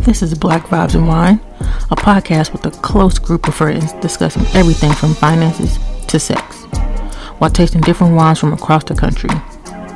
This 0.00 0.22
is 0.22 0.34
Black 0.34 0.64
Vibes 0.64 0.94
and 0.94 1.06
Wine, 1.06 1.40
a 1.90 1.94
podcast 1.94 2.52
with 2.52 2.64
a 2.64 2.70
close 2.70 3.18
group 3.18 3.46
of 3.46 3.54
friends 3.54 3.92
discussing 4.00 4.46
everything 4.54 4.92
from 4.92 5.12
finances 5.12 5.78
to 6.08 6.18
sex, 6.18 6.64
while 7.38 7.50
tasting 7.50 7.82
different 7.82 8.16
wines 8.16 8.38
from 8.38 8.54
across 8.54 8.84
the 8.84 8.94
country. 8.94 9.28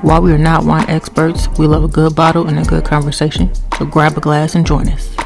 While 0.02 0.20
we 0.20 0.32
are 0.32 0.38
not 0.38 0.66
wine 0.66 0.88
experts, 0.90 1.48
we 1.58 1.66
love 1.66 1.84
a 1.84 1.88
good 1.88 2.14
bottle 2.14 2.46
and 2.48 2.58
a 2.58 2.64
good 2.64 2.84
conversation, 2.84 3.50
so 3.78 3.86
grab 3.86 4.16
a 4.18 4.20
glass 4.20 4.54
and 4.54 4.66
join 4.66 4.88
us. 4.88 5.23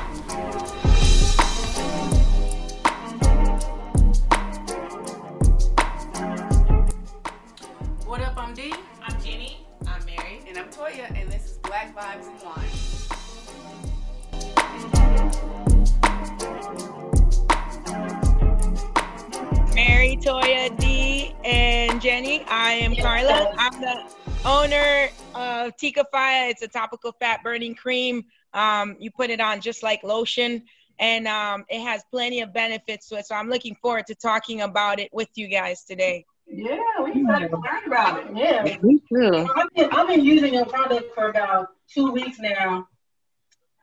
It's 26.60 26.74
a 26.74 26.78
topical 26.78 27.12
fat 27.20 27.42
burning 27.44 27.74
cream. 27.76 28.24
Um, 28.52 28.96
you 28.98 29.10
put 29.12 29.30
it 29.30 29.40
on 29.40 29.60
just 29.60 29.82
like 29.84 30.02
lotion, 30.02 30.64
and 30.98 31.28
um, 31.28 31.64
it 31.68 31.80
has 31.80 32.02
plenty 32.10 32.40
of 32.40 32.52
benefits 32.52 33.08
to 33.08 33.16
it. 33.18 33.26
So 33.26 33.36
I'm 33.36 33.48
looking 33.48 33.76
forward 33.76 34.06
to 34.08 34.14
talking 34.16 34.62
about 34.62 34.98
it 34.98 35.08
with 35.12 35.28
you 35.36 35.46
guys 35.46 35.84
today. 35.84 36.24
Yeah, 36.48 36.78
we 37.04 37.20
excited 37.20 37.50
to 37.50 37.56
learn 37.58 37.84
about 37.86 38.26
it. 38.26 38.36
Yeah, 38.36 38.76
Me 38.82 39.00
too. 39.08 39.48
I've 39.54 39.72
been, 39.74 39.90
I've 39.92 40.08
been 40.08 40.24
using 40.24 40.54
your 40.54 40.64
product 40.66 41.14
for 41.14 41.28
about 41.28 41.68
two 41.92 42.10
weeks 42.10 42.38
now. 42.40 42.88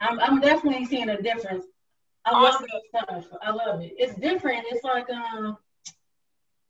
I'm, 0.02 0.20
I'm 0.20 0.42
definitely 0.42 0.86
seeing 0.86 1.08
a 1.10 1.22
difference. 1.22 1.64
I 2.26 2.32
love 2.32 2.56
Awesome. 2.56 2.68
the 2.92 3.00
stuff. 3.00 3.26
I 3.42 3.52
love 3.52 3.82
it. 3.82 3.94
It's 3.98 4.16
different. 4.20 4.66
It's 4.72 4.84
like 4.84 5.10
um, 5.12 5.58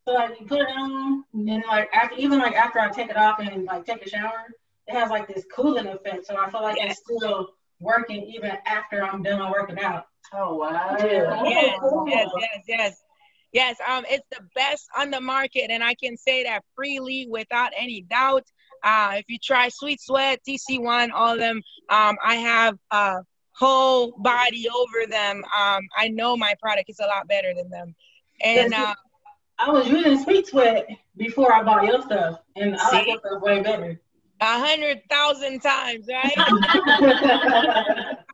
so 0.07 0.13
like 0.13 0.39
you 0.39 0.45
put 0.45 0.59
it 0.59 0.67
on, 0.67 1.23
and 1.33 1.63
like 1.67 1.89
after 1.93 2.15
even 2.17 2.37
like 2.39 2.53
after 2.53 2.79
I 2.79 2.89
take 2.89 3.09
it 3.09 3.17
off 3.17 3.39
and 3.39 3.63
like 3.63 3.85
take 3.85 4.05
a 4.05 4.09
shower, 4.09 4.51
it 4.87 4.93
has 4.93 5.09
like 5.09 5.27
this 5.27 5.45
cooling 5.53 5.87
effect. 5.87 6.27
So 6.27 6.37
I 6.37 6.49
feel 6.49 6.61
like 6.61 6.77
it's 6.79 6.99
still 6.99 7.53
working 7.79 8.23
even 8.23 8.51
after 8.65 9.03
I'm 9.03 9.23
done 9.23 9.51
working 9.51 9.79
out. 9.79 10.07
Oh, 10.33 10.55
wow. 10.55 10.95
Yeah. 10.99 11.43
Yes, 11.43 11.79
cool. 11.79 12.05
yes, 12.07 12.29
yes, 12.39 12.63
yes. 12.67 13.01
Yes, 13.51 13.77
um, 13.87 14.03
it's 14.09 14.25
the 14.31 14.45
best 14.53 14.85
on 14.97 15.11
the 15.11 15.21
market, 15.21 15.71
and 15.71 15.81
I 15.81 15.95
can 15.95 16.17
say 16.17 16.43
that 16.43 16.65
freely 16.75 17.25
without 17.29 17.71
any 17.77 18.01
doubt. 18.01 18.43
Uh, 18.83 19.13
if 19.15 19.23
you 19.29 19.37
try 19.41 19.69
Sweet 19.69 20.01
Sweat, 20.01 20.41
TC1, 20.45 21.11
all 21.13 21.31
of 21.31 21.39
them, 21.39 21.61
um, 21.89 22.17
I 22.21 22.35
have 22.35 22.77
a 22.91 23.19
whole 23.53 24.11
body 24.17 24.67
over 24.67 25.09
them. 25.09 25.41
Um, 25.57 25.83
I 25.97 26.09
know 26.09 26.35
my 26.35 26.53
product 26.61 26.89
is 26.89 26.99
a 26.99 27.07
lot 27.07 27.29
better 27.29 27.53
than 27.55 27.69
them. 27.69 27.95
And 28.43 28.73
uh, 28.73 28.93
I 29.57 29.71
was 29.71 29.87
using 29.87 30.21
Sweet 30.21 30.47
Sweat 30.47 30.89
before 31.15 31.53
I 31.53 31.63
bought 31.63 31.85
your 31.85 32.01
stuff, 32.01 32.41
and 32.57 32.75
I 32.75 32.91
like 32.91 33.05
See? 33.05 33.11
your 33.11 33.19
stuff 33.19 33.41
way 33.41 33.61
better. 33.61 34.01
A 34.41 34.59
hundred 34.59 35.01
thousand 35.09 35.61
times, 35.61 36.05
right? 36.09 36.35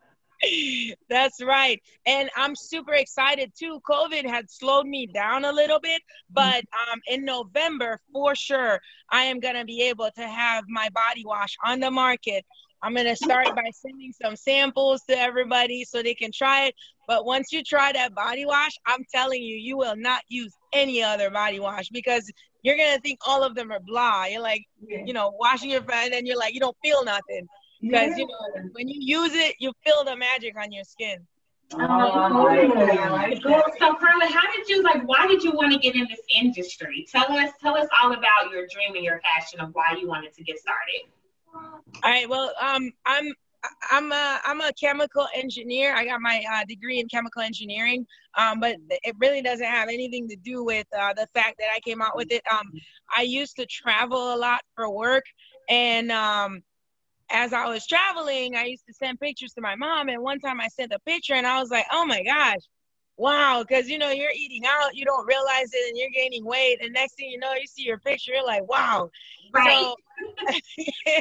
That's 1.09 1.41
right. 1.43 1.81
And 2.05 2.29
I'm 2.35 2.55
super 2.55 2.93
excited 2.93 3.51
too. 3.57 3.79
COVID 3.89 4.25
had 4.25 4.49
slowed 4.49 4.87
me 4.87 5.07
down 5.07 5.45
a 5.45 5.51
little 5.51 5.79
bit, 5.79 6.01
but 6.31 6.63
um, 6.91 6.99
in 7.07 7.25
November, 7.25 7.99
for 8.11 8.35
sure, 8.35 8.79
I 9.11 9.23
am 9.23 9.39
going 9.39 9.55
to 9.55 9.65
be 9.65 9.83
able 9.83 10.09
to 10.15 10.27
have 10.27 10.63
my 10.67 10.89
body 10.89 11.23
wash 11.25 11.55
on 11.65 11.79
the 11.79 11.91
market. 11.91 12.45
I'm 12.83 12.95
going 12.95 13.05
to 13.05 13.15
start 13.15 13.47
by 13.55 13.69
sending 13.73 14.11
some 14.19 14.35
samples 14.35 15.03
to 15.07 15.17
everybody 15.17 15.83
so 15.83 16.01
they 16.01 16.15
can 16.15 16.31
try 16.31 16.65
it. 16.65 16.75
But 17.07 17.25
once 17.25 17.51
you 17.51 17.63
try 17.63 17.91
that 17.91 18.15
body 18.15 18.45
wash, 18.45 18.71
I'm 18.87 19.05
telling 19.13 19.43
you, 19.43 19.55
you 19.55 19.77
will 19.77 19.95
not 19.95 20.23
use 20.29 20.53
any 20.73 21.03
other 21.03 21.29
body 21.29 21.59
wash 21.59 21.89
because 21.89 22.31
you're 22.63 22.75
to 22.75 22.99
think 23.01 23.19
all 23.25 23.43
of 23.43 23.55
them 23.55 23.71
are 23.71 23.79
blah. 23.79 24.25
You're 24.25 24.41
like, 24.41 24.65
you 24.87 25.13
know, 25.13 25.33
washing 25.39 25.69
your 25.69 25.81
face, 25.81 26.11
and 26.13 26.27
you're 26.27 26.37
like, 26.37 26.53
you 26.53 26.59
don't 26.59 26.77
feel 26.83 27.03
nothing 27.03 27.47
because 27.81 28.17
you 28.17 28.27
know 28.27 28.69
when 28.73 28.87
you 28.87 28.99
use 28.99 29.33
it, 29.33 29.55
you 29.59 29.73
feel 29.83 30.03
the 30.03 30.15
magic 30.15 30.55
on 30.57 30.71
your 30.71 30.83
skin. 30.83 31.25
Oh, 31.73 31.79
I 31.79 32.29
like 32.29 32.73
that. 32.73 32.99
I 32.99 33.09
like 33.09 33.41
So, 33.41 33.63
so 33.79 33.95
Carla, 33.95 34.25
how 34.25 34.51
did 34.53 34.67
you 34.67 34.83
like? 34.83 35.07
Why 35.07 35.25
did 35.27 35.41
you 35.43 35.51
want 35.51 35.71
to 35.71 35.79
get 35.79 35.95
in 35.95 36.07
this 36.09 36.19
industry? 36.35 37.07
Tell 37.09 37.31
us, 37.31 37.51
tell 37.61 37.77
us 37.77 37.87
all 38.01 38.11
about 38.11 38.51
your 38.51 38.67
dream 38.67 38.95
and 38.95 39.03
your 39.03 39.21
passion 39.23 39.59
of 39.61 39.69
why 39.73 39.95
you 39.99 40.07
wanted 40.07 40.33
to 40.33 40.43
get 40.43 40.59
started. 40.59 41.09
All 42.03 42.11
right, 42.11 42.29
well, 42.29 42.53
um, 42.59 42.91
I'm 43.05 43.33
I'm 43.91 44.11
a 44.11 44.39
I'm 44.43 44.61
a 44.61 44.73
chemical 44.73 45.27
engineer. 45.35 45.95
I 45.95 46.05
got 46.05 46.21
my 46.21 46.43
uh, 46.51 46.65
degree 46.67 46.99
in 46.99 47.07
chemical 47.07 47.41
engineering, 47.41 48.05
um, 48.37 48.59
but 48.59 48.77
it 48.89 49.15
really 49.19 49.41
doesn't 49.41 49.65
have 49.65 49.89
anything 49.89 50.27
to 50.29 50.35
do 50.35 50.63
with 50.63 50.87
uh, 50.97 51.13
the 51.13 51.27
fact 51.33 51.57
that 51.59 51.67
I 51.75 51.79
came 51.79 52.01
out 52.01 52.15
with 52.15 52.31
it. 52.31 52.41
Um, 52.51 52.71
I 53.15 53.21
used 53.21 53.55
to 53.57 53.65
travel 53.65 54.33
a 54.33 54.37
lot 54.37 54.61
for 54.75 54.89
work, 54.89 55.25
and 55.69 56.11
um, 56.11 56.63
as 57.29 57.53
I 57.53 57.67
was 57.67 57.85
traveling, 57.85 58.55
I 58.55 58.65
used 58.65 58.85
to 58.87 58.93
send 58.93 59.19
pictures 59.19 59.53
to 59.53 59.61
my 59.61 59.75
mom. 59.75 60.09
And 60.09 60.21
one 60.21 60.39
time 60.39 60.59
I 60.59 60.67
sent 60.67 60.91
a 60.91 60.99
picture, 60.99 61.33
and 61.33 61.45
I 61.45 61.59
was 61.59 61.69
like, 61.69 61.85
"Oh 61.91 62.05
my 62.05 62.23
gosh, 62.23 62.61
wow!" 63.17 63.63
Because 63.67 63.89
you 63.89 63.97
know 63.97 64.11
you're 64.11 64.31
eating 64.35 64.63
out, 64.65 64.95
you 64.95 65.05
don't 65.05 65.25
realize 65.25 65.69
it, 65.73 65.89
and 65.89 65.97
you're 65.97 66.09
gaining 66.09 66.45
weight. 66.45 66.79
And 66.81 66.93
next 66.93 67.15
thing 67.15 67.29
you 67.29 67.39
know, 67.39 67.53
you 67.53 67.67
see 67.67 67.83
your 67.83 67.99
picture, 67.99 68.33
you're 68.33 68.45
like, 68.45 68.67
"Wow!" 68.67 69.09
So 69.65 69.95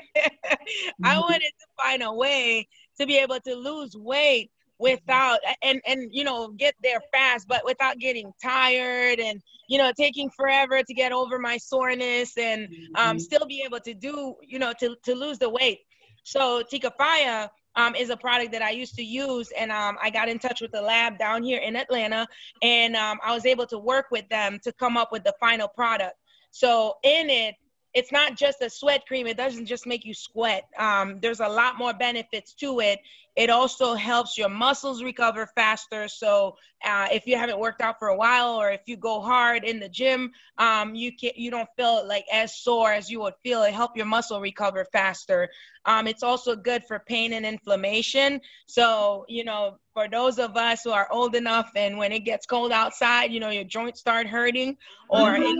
I 1.04 1.18
wanted 1.18 1.52
to 1.60 1.66
find 1.76 2.02
a 2.02 2.12
way 2.12 2.68
to 2.98 3.06
be 3.06 3.18
able 3.18 3.40
to 3.40 3.54
lose 3.54 3.96
weight 3.96 4.50
without 4.80 5.38
and 5.62 5.80
and 5.86 6.08
you 6.10 6.24
know 6.24 6.48
get 6.56 6.74
there 6.82 7.00
fast 7.12 7.46
but 7.46 7.62
without 7.64 7.98
getting 7.98 8.32
tired 8.42 9.20
and 9.20 9.40
you 9.68 9.76
know 9.76 9.92
taking 9.96 10.30
forever 10.30 10.82
to 10.82 10.94
get 10.94 11.12
over 11.12 11.38
my 11.38 11.58
soreness 11.58 12.36
and 12.38 12.66
um, 12.94 13.18
still 13.18 13.46
be 13.46 13.62
able 13.64 13.78
to 13.78 13.92
do 13.92 14.34
you 14.42 14.58
know 14.58 14.72
to, 14.80 14.96
to 15.04 15.14
lose 15.14 15.38
the 15.38 15.48
weight 15.48 15.80
so 16.24 16.62
Tika 16.62 16.90
tikafaya 16.90 17.48
um, 17.76 17.94
is 17.94 18.10
a 18.10 18.16
product 18.16 18.52
that 18.52 18.62
I 18.62 18.70
used 18.70 18.94
to 18.96 19.02
use, 19.02 19.50
and 19.58 19.70
um, 19.70 19.96
I 20.02 20.10
got 20.10 20.28
in 20.28 20.38
touch 20.38 20.60
with 20.60 20.72
the 20.72 20.82
lab 20.82 21.18
down 21.18 21.42
here 21.42 21.60
in 21.60 21.76
Atlanta, 21.76 22.26
and 22.62 22.96
um, 22.96 23.18
I 23.24 23.34
was 23.34 23.46
able 23.46 23.66
to 23.66 23.78
work 23.78 24.06
with 24.10 24.28
them 24.28 24.58
to 24.64 24.72
come 24.72 24.96
up 24.96 25.12
with 25.12 25.24
the 25.24 25.34
final 25.40 25.68
product. 25.68 26.16
So 26.50 26.96
in 27.02 27.30
it, 27.30 27.54
it's 27.92 28.12
not 28.12 28.36
just 28.36 28.62
a 28.62 28.70
sweat 28.70 29.06
cream. 29.06 29.26
It 29.26 29.36
doesn't 29.36 29.66
just 29.66 29.86
make 29.86 30.04
you 30.04 30.14
sweat. 30.14 30.64
Um, 30.78 31.18
there's 31.20 31.40
a 31.40 31.48
lot 31.48 31.76
more 31.78 31.92
benefits 31.92 32.54
to 32.54 32.80
it. 32.80 33.00
It 33.36 33.50
also 33.50 33.94
helps 33.94 34.36
your 34.36 34.48
muscles 34.48 35.02
recover 35.02 35.48
faster. 35.54 36.08
So 36.08 36.56
uh, 36.84 37.08
if 37.12 37.26
you 37.26 37.36
haven't 37.36 37.58
worked 37.58 37.80
out 37.80 37.98
for 37.98 38.08
a 38.08 38.16
while, 38.16 38.60
or 38.60 38.70
if 38.70 38.82
you 38.86 38.96
go 38.96 39.20
hard 39.20 39.64
in 39.64 39.80
the 39.80 39.88
gym, 39.88 40.32
um, 40.58 40.94
you 40.94 41.16
can 41.16 41.30
you 41.36 41.50
don't 41.50 41.68
feel 41.76 42.06
like 42.06 42.24
as 42.32 42.56
sore 42.56 42.92
as 42.92 43.10
you 43.10 43.20
would 43.20 43.34
feel. 43.42 43.62
It 43.62 43.72
help 43.72 43.96
your 43.96 44.06
muscle 44.06 44.40
recover 44.40 44.84
faster. 44.92 45.48
Um, 45.84 46.06
it's 46.06 46.22
also 46.22 46.54
good 46.56 46.84
for 46.84 46.98
pain 46.98 47.32
and 47.32 47.46
inflammation. 47.46 48.40
So 48.66 49.24
you 49.28 49.44
know, 49.44 49.78
for 49.94 50.08
those 50.08 50.38
of 50.38 50.56
us 50.56 50.82
who 50.82 50.90
are 50.90 51.08
old 51.10 51.34
enough, 51.34 51.70
and 51.76 51.98
when 51.98 52.12
it 52.12 52.20
gets 52.20 52.46
cold 52.46 52.72
outside, 52.72 53.32
you 53.32 53.40
know, 53.40 53.50
your 53.50 53.64
joints 53.64 54.00
start 54.00 54.26
hurting, 54.26 54.76
or 55.08 55.36
it, 55.36 55.56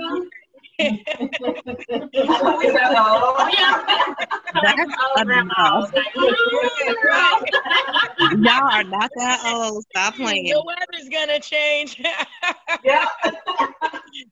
That's 4.63 4.95
Oh, 5.01 5.23
grandma. 5.25 5.87
enough. 5.87 7.43
Y'all 8.39 8.71
are 8.71 8.85
not 8.85 9.11
that 9.17 9.41
old. 9.47 9.85
Stop 9.91 10.15
playing. 10.15 10.45
the 10.45 10.63
weather's 10.65 11.09
gonna 11.09 11.41
change. 11.41 12.03
Yeah. 12.83 13.05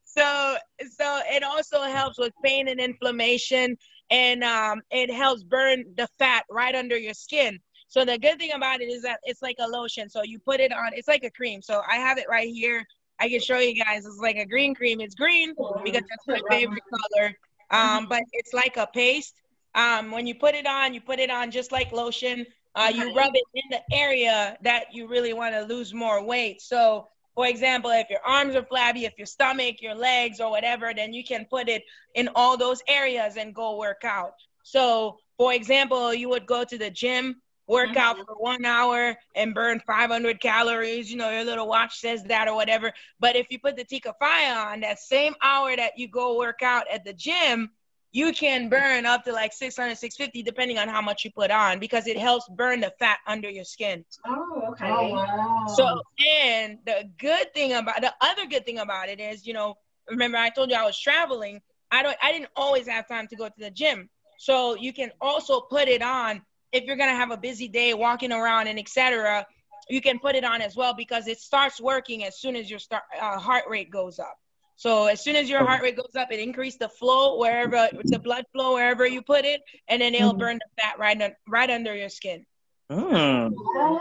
so 0.04 0.56
so 0.80 1.20
it 1.30 1.42
also 1.42 1.82
helps 1.82 2.18
with 2.18 2.32
pain 2.42 2.68
and 2.68 2.80
inflammation 2.80 3.76
and 4.10 4.42
um, 4.42 4.80
it 4.90 5.12
helps 5.12 5.42
burn 5.42 5.84
the 5.96 6.08
fat 6.18 6.44
right 6.50 6.74
under 6.74 6.96
your 6.96 7.12
skin 7.14 7.58
so 7.88 8.04
the 8.04 8.18
good 8.18 8.38
thing 8.38 8.52
about 8.52 8.80
it 8.80 8.86
is 8.86 9.02
that 9.02 9.18
it's 9.24 9.42
like 9.42 9.56
a 9.60 9.66
lotion 9.66 10.08
so 10.08 10.22
you 10.22 10.38
put 10.38 10.60
it 10.60 10.72
on 10.72 10.92
it's 10.94 11.08
like 11.08 11.24
a 11.24 11.30
cream 11.30 11.60
so 11.60 11.82
i 11.90 11.96
have 11.96 12.16
it 12.16 12.26
right 12.28 12.48
here 12.48 12.84
i 13.20 13.28
can 13.28 13.40
show 13.40 13.58
you 13.58 13.74
guys 13.74 14.06
it's 14.06 14.18
like 14.18 14.36
a 14.36 14.46
green 14.46 14.74
cream. 14.74 15.00
It's 15.00 15.14
green 15.14 15.54
because 15.84 16.02
that's 16.08 16.26
my 16.26 16.40
favorite 16.50 16.82
color. 16.90 17.34
Um, 17.70 18.06
but 18.08 18.22
it's 18.32 18.52
like 18.54 18.76
a 18.76 18.86
paste. 18.86 19.34
Um, 19.74 20.10
when 20.10 20.26
you 20.26 20.34
put 20.34 20.54
it 20.54 20.66
on 20.66 20.94
you 20.94 21.00
put 21.00 21.18
it 21.18 21.30
on 21.30 21.50
just 21.50 21.72
like 21.72 21.92
lotion. 21.92 22.46
Uh, 22.74 22.92
you 22.94 23.12
rub 23.12 23.32
it 23.34 23.44
in 23.54 23.64
the 23.70 23.96
area 23.96 24.56
that 24.62 24.94
you 24.94 25.08
really 25.08 25.32
want 25.32 25.52
to 25.52 25.62
lose 25.62 25.92
more 25.92 26.22
weight. 26.22 26.62
So 26.62 27.08
for 27.38 27.46
example, 27.46 27.90
if 27.90 28.10
your 28.10 28.18
arms 28.26 28.56
are 28.56 28.64
flabby, 28.64 29.04
if 29.04 29.14
your 29.16 29.26
stomach, 29.26 29.80
your 29.80 29.94
legs, 29.94 30.40
or 30.40 30.50
whatever, 30.50 30.92
then 30.92 31.12
you 31.12 31.22
can 31.22 31.46
put 31.48 31.68
it 31.68 31.84
in 32.16 32.28
all 32.34 32.56
those 32.56 32.82
areas 32.88 33.36
and 33.36 33.54
go 33.54 33.76
work 33.76 34.02
out. 34.04 34.34
So, 34.64 35.18
for 35.36 35.54
example, 35.54 36.12
you 36.12 36.28
would 36.30 36.46
go 36.46 36.64
to 36.64 36.76
the 36.76 36.90
gym, 36.90 37.40
work 37.68 37.96
out 37.96 38.16
mm-hmm. 38.16 38.24
for 38.24 38.34
one 38.34 38.64
hour, 38.64 39.14
and 39.36 39.54
burn 39.54 39.80
500 39.86 40.40
calories. 40.40 41.10
You 41.10 41.18
know, 41.18 41.30
your 41.30 41.44
little 41.44 41.68
watch 41.68 42.00
says 42.00 42.24
that 42.24 42.48
or 42.48 42.54
whatever. 42.54 42.92
But 43.20 43.36
if 43.36 43.46
you 43.50 43.58
put 43.58 43.76
the 43.76 43.84
Tika 43.84 44.14
Fire 44.18 44.72
on 44.72 44.80
that 44.80 44.98
same 44.98 45.34
hour 45.42 45.76
that 45.76 45.98
you 45.98 46.08
go 46.08 46.38
work 46.38 46.62
out 46.62 46.86
at 46.90 47.04
the 47.04 47.12
gym, 47.12 47.70
you 48.10 48.32
can 48.32 48.68
burn 48.68 49.04
up 49.04 49.24
to 49.24 49.32
like 49.32 49.52
600, 49.52 49.96
650 49.96 50.42
depending 50.42 50.78
on 50.78 50.88
how 50.88 51.02
much 51.02 51.24
you 51.24 51.30
put 51.30 51.50
on 51.50 51.78
because 51.78 52.06
it 52.06 52.16
helps 52.16 52.48
burn 52.48 52.80
the 52.80 52.92
fat 52.98 53.18
under 53.26 53.50
your 53.50 53.64
skin. 53.64 54.04
Oh, 54.26 54.62
okay. 54.70 54.88
Oh 54.88 55.10
wow. 55.10 55.66
So, 55.68 56.00
and 56.34 56.78
the 56.86 57.10
good 57.18 57.52
thing 57.52 57.74
about 57.74 58.00
the 58.00 58.12
other 58.20 58.46
good 58.46 58.64
thing 58.64 58.78
about 58.78 59.08
it 59.08 59.20
is, 59.20 59.46
you 59.46 59.52
know, 59.52 59.74
remember 60.08 60.38
I 60.38 60.48
told 60.48 60.70
you 60.70 60.76
I 60.76 60.84
was 60.84 60.98
traveling. 60.98 61.60
I 61.90 62.02
don't, 62.02 62.16
I 62.22 62.32
didn't 62.32 62.50
always 62.56 62.88
have 62.88 63.06
time 63.06 63.28
to 63.28 63.36
go 63.36 63.46
to 63.46 63.54
the 63.58 63.70
gym. 63.70 64.08
So 64.38 64.76
you 64.76 64.92
can 64.92 65.10
also 65.20 65.60
put 65.60 65.88
it 65.88 66.02
on 66.02 66.42
if 66.72 66.84
you're 66.84 66.96
gonna 66.96 67.14
have 67.14 67.30
a 67.30 67.36
busy 67.36 67.68
day 67.68 67.94
walking 67.94 68.32
around 68.32 68.66
and 68.68 68.78
etc. 68.78 69.46
You 69.90 70.02
can 70.02 70.18
put 70.18 70.34
it 70.34 70.44
on 70.44 70.60
as 70.60 70.76
well 70.76 70.92
because 70.92 71.28
it 71.28 71.38
starts 71.40 71.80
working 71.80 72.24
as 72.24 72.38
soon 72.38 72.56
as 72.56 72.68
your 72.68 72.78
start 72.78 73.04
uh, 73.20 73.38
heart 73.38 73.64
rate 73.68 73.90
goes 73.90 74.18
up. 74.18 74.36
So 74.76 75.06
as 75.06 75.22
soon 75.24 75.34
as 75.34 75.48
your 75.48 75.64
heart 75.64 75.82
rate 75.82 75.96
goes 75.96 76.14
up, 76.14 76.30
it 76.30 76.38
increases 76.40 76.78
the 76.78 76.88
flow 76.90 77.38
wherever 77.38 77.88
the 78.04 78.18
blood 78.18 78.44
flow 78.52 78.74
wherever 78.74 79.06
you 79.06 79.22
put 79.22 79.44
it, 79.46 79.62
and 79.88 80.00
then 80.02 80.14
it'll 80.14 80.34
Mhm. 80.34 80.38
burn 80.38 80.58
the 80.58 80.82
fat 80.82 80.98
right 80.98 81.20
un- 81.20 81.34
right 81.48 81.70
under 81.70 81.96
your 81.96 82.10
skin. 82.10 82.44
Mm. 82.90 83.50
For, 83.54 84.00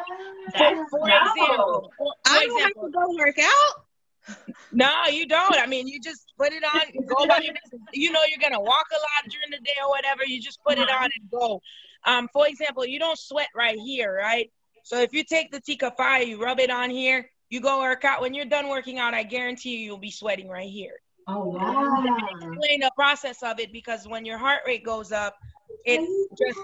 That's 0.53 0.89
for 0.89 1.07
novel. 1.07 1.31
example, 1.43 1.93
for, 1.97 2.05
for 2.05 2.13
I 2.25 2.45
don't 2.45 2.61
have 2.61 2.73
to 2.73 2.89
go 2.93 3.15
work 3.17 3.39
out. 3.39 3.73
no, 4.71 5.05
you 5.09 5.25
don't. 5.27 5.55
I 5.57 5.65
mean, 5.67 5.87
you 5.87 5.99
just 6.01 6.33
put 6.37 6.51
it 6.53 6.63
on, 6.63 6.81
go 7.05 7.23
about 7.23 7.43
your 7.43 7.53
business. 7.63 7.81
You 7.93 8.11
know, 8.11 8.21
you're 8.29 8.39
gonna 8.39 8.59
walk 8.61 8.85
a 8.91 8.99
lot 8.99 9.31
during 9.31 9.51
the 9.51 9.63
day 9.65 9.75
or 9.81 9.89
whatever. 9.89 10.25
You 10.25 10.41
just 10.41 10.61
put 10.63 10.77
it 10.77 10.89
on 10.89 11.05
and 11.05 11.31
go. 11.31 11.61
Um, 12.05 12.27
for 12.31 12.47
example, 12.47 12.85
you 12.85 12.99
don't 12.99 13.17
sweat 13.17 13.47
right 13.55 13.77
here, 13.77 14.13
right? 14.13 14.51
So 14.83 15.01
if 15.01 15.13
you 15.13 15.23
take 15.23 15.51
the 15.51 15.59
Tika 15.59 15.91
Fire, 15.97 16.23
you 16.23 16.41
rub 16.41 16.59
it 16.59 16.69
on 16.69 16.89
here, 16.89 17.29
you 17.49 17.59
go 17.59 17.79
work 17.79 18.05
out. 18.05 18.21
When 18.21 18.33
you're 18.33 18.45
done 18.45 18.69
working 18.69 18.99
out, 18.99 19.13
I 19.13 19.23
guarantee 19.23 19.77
you, 19.77 19.85
you'll 19.85 19.97
be 19.97 20.11
sweating 20.11 20.47
right 20.47 20.69
here. 20.69 20.99
Oh 21.27 21.45
wow. 21.45 22.03
Explain 22.31 22.79
the 22.79 22.91
process 22.95 23.43
of 23.43 23.59
it 23.59 23.73
because 23.73 24.07
when 24.07 24.25
your 24.25 24.37
heart 24.37 24.61
rate 24.65 24.85
goes 24.85 25.11
up, 25.11 25.35
it 25.85 25.99
just 26.37 26.59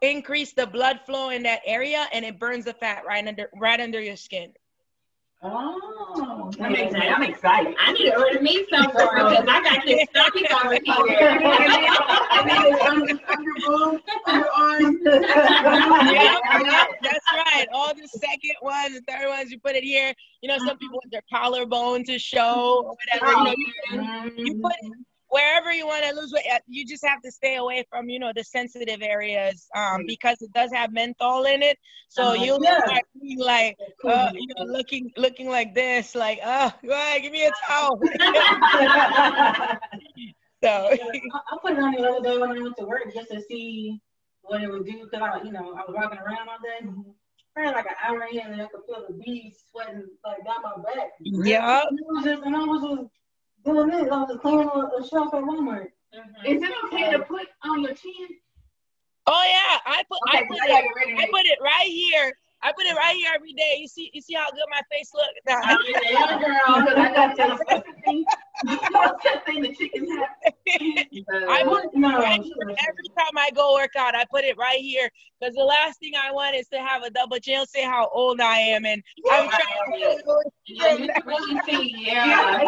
increase 0.00 0.52
the 0.52 0.66
blood 0.66 1.00
flow 1.04 1.30
in 1.30 1.42
that 1.42 1.60
area 1.66 2.06
and 2.12 2.24
it 2.24 2.38
burns 2.38 2.64
the 2.64 2.72
fat 2.72 3.02
right 3.06 3.26
under 3.26 3.50
right 3.60 3.80
under 3.80 4.00
your 4.00 4.16
skin. 4.16 4.52
Oh. 5.40 6.50
That 6.58 6.72
makes 6.72 6.92
me, 6.92 7.00
I'm 7.00 7.22
excited. 7.22 7.74
I 7.78 7.92
need 7.92 8.06
to 8.06 8.18
order 8.18 8.40
me 8.40 8.66
some 8.70 8.90
for 8.90 9.06
because 9.14 9.44
I 9.46 9.62
got 9.62 9.84
this 9.86 10.08
stomach 10.10 10.50
over 10.64 10.74
here. 10.74 11.40
yeah, 16.10 16.38
yeah, 16.60 16.84
that's 17.02 17.32
right. 17.32 17.66
All 17.72 17.94
the 17.94 18.08
second 18.08 18.54
ones, 18.62 18.94
the 18.94 19.02
third 19.06 19.28
ones, 19.28 19.52
you 19.52 19.60
put 19.60 19.76
it 19.76 19.84
here. 19.84 20.12
You 20.42 20.48
know, 20.48 20.58
some 20.58 20.76
people 20.76 20.96
want 20.96 21.12
their 21.12 21.22
collarbone 21.32 22.02
to 22.04 22.18
show 22.18 22.82
or 22.84 22.96
whatever. 22.96 23.54
You 23.92 23.96
know, 23.96 24.24
you, 24.24 24.44
you 24.44 24.60
put 24.60 24.72
it 24.82 24.92
wherever 25.28 25.72
you 25.72 25.86
want 25.86 26.04
to 26.04 26.14
lose 26.14 26.32
weight. 26.32 26.44
uh, 26.52 26.58
You 26.66 26.86
just 26.86 27.04
have 27.04 27.20
to 27.22 27.30
stay 27.30 27.56
away 27.56 27.84
from, 27.90 28.08
you 28.08 28.18
know, 28.18 28.32
the 28.34 28.44
sensitive 28.44 29.02
areas 29.02 29.68
um, 29.76 30.04
because 30.06 30.40
it 30.40 30.52
does 30.52 30.72
have 30.72 30.92
menthol 30.92 31.44
in 31.44 31.62
it. 31.62 31.78
So 32.08 32.30
Uh, 32.30 32.34
you'll 32.34 32.62
yeah. 32.62 32.80
start 32.80 33.02
being 33.20 33.38
like, 33.38 33.76
uh, 34.04 34.30
you 34.34 34.46
know, 34.56 34.64
looking 34.64 35.10
looking 35.16 35.48
like 35.48 35.74
this, 35.74 36.14
like, 36.14 36.40
oh, 36.44 36.72
go 36.86 37.16
give 37.20 37.32
me 37.32 37.44
a 37.46 37.52
towel. 37.66 38.00
so 40.64 40.70
I, 40.90 41.56
put 41.62 41.72
it 41.72 41.78
on 41.78 41.92
the 41.92 42.08
other 42.08 42.22
day 42.22 42.38
when 42.38 42.50
I 42.50 42.60
went 42.62 42.76
to 42.78 42.84
work 42.84 43.12
just 43.14 43.30
to 43.30 43.40
see 43.42 44.00
what 44.42 44.62
it 44.62 44.70
would 44.70 44.86
do 44.86 45.04
because 45.04 45.20
I, 45.20 45.42
you 45.44 45.52
know, 45.52 45.72
I 45.74 45.82
was 45.86 45.94
walking 45.94 46.18
around 46.18 46.48
all 46.48 46.58
day. 46.62 46.88
Probably 47.54 47.72
like 47.74 47.86
an 47.86 47.96
hour 48.06 48.24
in, 48.30 48.40
and 48.52 48.62
I 48.62 48.66
could 48.66 48.80
feel 48.86 49.04
the 49.08 49.14
bees 49.14 49.58
sweating 49.70 50.04
like 50.24 50.44
down 50.44 50.62
my 50.62 50.76
back. 50.82 51.10
yeah. 51.20 51.82
And, 51.88 51.98
was 52.06 52.24
just, 52.24 52.42
and 52.44 52.56
I 52.56 52.60
was 52.60 52.82
just 52.82 53.10
doing 53.68 53.88
this. 53.88 54.08
I 54.10 54.16
was 54.20 54.28
just 54.28 54.40
cleaning 54.40 54.68
a, 54.68 54.78
uh, 54.78 54.98
a 54.98 55.06
shelf 55.06 55.34
at 55.34 55.42
Walmart. 55.42 55.88
Mm-hmm. 56.14 56.46
Is 56.46 56.62
it 56.62 56.72
okay 56.86 57.10
to 57.12 57.20
put 57.20 57.46
on 57.64 57.82
your 57.82 57.94
chin? 57.94 58.28
Oh 59.26 59.44
yeah, 59.44 59.78
I 59.84 60.02
put 60.08 60.18
I 60.28 60.38
Okay, 60.38 60.46
put 60.48 60.58
I 60.62 60.66
gotta 60.68 60.78
it 60.78 60.82
get 60.84 60.96
ready 60.96 61.16
to 61.16 61.22
I 61.22 61.26
put 61.30 61.44
it 61.46 61.58
right 61.62 61.86
here. 61.86 62.32
I 62.62 62.72
put 62.72 62.86
it 62.86 62.96
right 62.96 63.14
here 63.14 63.30
every 63.34 63.52
day. 63.52 63.76
You 63.78 63.86
see 63.86 64.10
you 64.14 64.20
see 64.22 64.34
how 64.34 64.50
good 64.50 64.64
my 64.70 64.80
face 64.90 65.10
look? 65.14 65.26
Now, 65.46 65.60
Yeah, 66.10 66.38
girl. 66.40 66.82
Because 66.82 66.96
I 66.96 67.12
got 67.14 67.36
that 67.36 67.84
thing. 68.04 68.24
that 68.64 69.42
thing 69.46 69.62
the 69.62 69.74
chickens 69.74 70.08
have. 70.18 70.54
I 71.48 71.62
put 71.64 71.94
No, 71.94 72.18
right 72.18 72.42
here 72.42 72.54
every 72.60 73.08
time 73.16 73.36
I 73.36 73.50
go 73.54 73.74
work 73.74 73.96
out, 73.96 74.14
I 74.14 74.24
put 74.30 74.44
it 74.44 74.56
right 74.58 74.80
here 74.80 75.08
because 75.40 75.54
the 75.54 75.64
last 75.64 75.98
thing 76.00 76.12
I 76.22 76.32
want 76.32 76.56
is 76.56 76.68
to 76.68 76.78
have 76.78 77.02
a 77.02 77.10
double 77.10 77.38
chin. 77.38 77.64
Say 77.66 77.82
how 77.82 78.08
old 78.12 78.40
I 78.40 78.58
am, 78.58 78.84
and 78.84 79.02
I'm 79.30 79.48
trying 79.48 79.62
to. 80.00 80.42
yeah, 80.66 80.92
you 80.94 81.08
really 81.24 81.60
see, 81.66 81.94
yeah. 82.06 82.58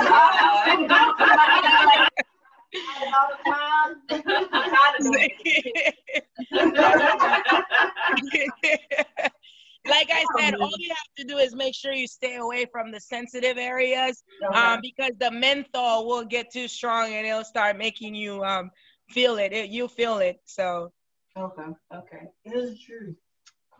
All 9.87 9.93
the 9.93 10.07
time. 10.07 10.19
I'm 10.21 10.27
tired 10.27 10.29
of 10.29 10.31
it. 10.31 10.31
like 10.39 10.39
I 10.39 10.41
said, 10.41 10.55
all 10.61 10.71
you 10.79 10.89
have 10.91 11.15
to 11.19 11.25
do 11.25 11.39
is 11.39 11.55
make 11.55 11.75
sure 11.75 11.93
you 11.93 12.07
stay 12.07 12.37
away 12.37 12.67
from 12.71 12.91
the 12.91 13.01
sensitive 13.01 13.59
areas, 13.59 14.23
um, 14.55 14.81
because 14.83 15.13
the 15.19 15.31
menthol 15.31 16.07
will 16.07 16.25
get 16.25 16.53
too 16.53 16.69
strong 16.69 17.13
and 17.13 17.27
it'll 17.27 17.45
start 17.45 17.77
making 17.79 18.15
you 18.15 18.43
um 18.45 18.71
feel 19.11 19.39
it. 19.39 19.53
it 19.53 19.71
you 19.71 19.89
feel 19.89 20.19
it. 20.19 20.41
So 20.45 20.93
Okay, 21.37 21.63
okay. 21.95 22.23
It 22.45 22.57
is 22.57 22.81
true. 22.81 23.15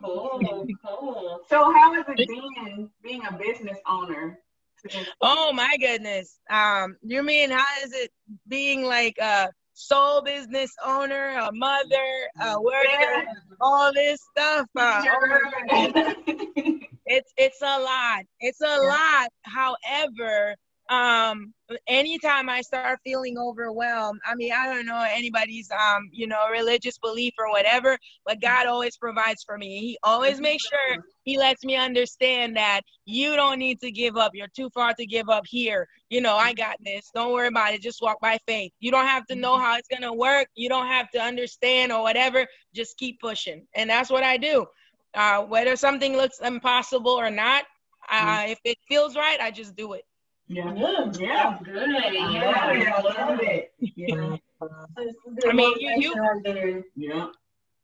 Cool, 0.01 0.65
cool. 0.85 1.41
So 1.47 1.71
how 1.71 1.93
is 1.93 2.05
it 2.07 2.27
being 2.27 2.89
being 3.03 3.21
a 3.25 3.33
business 3.33 3.77
owner? 3.87 4.39
Oh 5.21 5.53
my 5.53 5.75
goodness. 5.79 6.39
Um, 6.49 6.97
you 7.03 7.21
mean 7.21 7.51
how 7.51 7.65
is 7.83 7.93
it 7.93 8.11
being 8.47 8.83
like 8.83 9.17
a 9.19 9.49
sole 9.81 10.21
business 10.21 10.71
owner, 10.85 11.37
a 11.39 11.51
mother, 11.51 12.29
a 12.41 12.61
worker, 12.61 13.25
all 13.59 13.91
this 13.93 14.19
stuff? 14.31 14.67
Uh, 14.75 15.03
it's 17.05 17.33
it's 17.37 17.61
a 17.61 17.79
lot. 17.79 18.23
It's 18.39 18.61
a 18.61 18.77
lot. 18.81 19.29
However, 19.43 20.55
um, 20.91 21.53
anytime 21.87 22.49
I 22.49 22.61
start 22.61 22.99
feeling 23.03 23.37
overwhelmed, 23.37 24.19
I 24.25 24.35
mean, 24.35 24.51
I 24.51 24.65
don't 24.65 24.85
know 24.85 25.05
anybody's 25.09 25.71
um, 25.71 26.09
you 26.11 26.27
know, 26.27 26.49
religious 26.51 26.97
belief 26.97 27.33
or 27.39 27.49
whatever, 27.49 27.97
but 28.25 28.41
God 28.41 28.67
always 28.67 28.97
provides 28.97 29.43
for 29.43 29.57
me. 29.57 29.79
He 29.79 29.97
always 30.03 30.41
makes 30.41 30.65
sure 30.65 30.97
he 31.23 31.37
lets 31.37 31.63
me 31.63 31.77
understand 31.77 32.57
that 32.57 32.81
you 33.05 33.35
don't 33.37 33.57
need 33.59 33.79
to 33.81 33.91
give 33.91 34.17
up. 34.17 34.31
You're 34.35 34.49
too 34.53 34.69
far 34.73 34.93
to 34.93 35.05
give 35.05 35.29
up 35.29 35.45
here. 35.47 35.87
You 36.09 36.21
know, 36.21 36.35
I 36.35 36.53
got 36.53 36.75
this. 36.83 37.09
Don't 37.15 37.31
worry 37.31 37.47
about 37.47 37.73
it. 37.73 37.81
Just 37.81 38.01
walk 38.01 38.19
by 38.19 38.37
faith. 38.45 38.73
You 38.79 38.91
don't 38.91 39.07
have 39.07 39.25
to 39.27 39.35
know 39.35 39.57
how 39.57 39.77
it's 39.77 39.87
gonna 39.87 40.13
work. 40.13 40.47
You 40.55 40.67
don't 40.69 40.87
have 40.87 41.09
to 41.11 41.21
understand 41.21 41.93
or 41.93 42.01
whatever. 42.01 42.45
Just 42.75 42.97
keep 42.97 43.19
pushing, 43.21 43.65
and 43.75 43.89
that's 43.89 44.09
what 44.09 44.23
I 44.23 44.37
do. 44.37 44.65
Uh, 45.13 45.43
whether 45.43 45.75
something 45.77 46.17
looks 46.17 46.39
impossible 46.41 47.11
or 47.11 47.29
not, 47.29 47.63
uh, 48.09 48.43
if 48.47 48.59
it 48.65 48.77
feels 48.89 49.15
right, 49.15 49.39
I 49.39 49.51
just 49.51 49.75
do 49.75 49.93
it. 49.93 50.03
Yeah. 50.51 50.73
Yeah. 50.75 51.11
Yeah. 51.17 51.59
Good. 51.63 51.89
Yeah, 51.89 52.71
Yeah. 52.71 52.93
I 52.97 53.01
love 53.01 53.39
it. 53.41 53.73
Yeah. 53.79 54.37
I 55.47 55.53
mean, 55.53 55.79
you- 55.79 55.95
you- 55.97 56.15
motivation 56.15 56.19
right 56.19 56.43
there. 56.43 56.83
Yeah. 56.95 57.27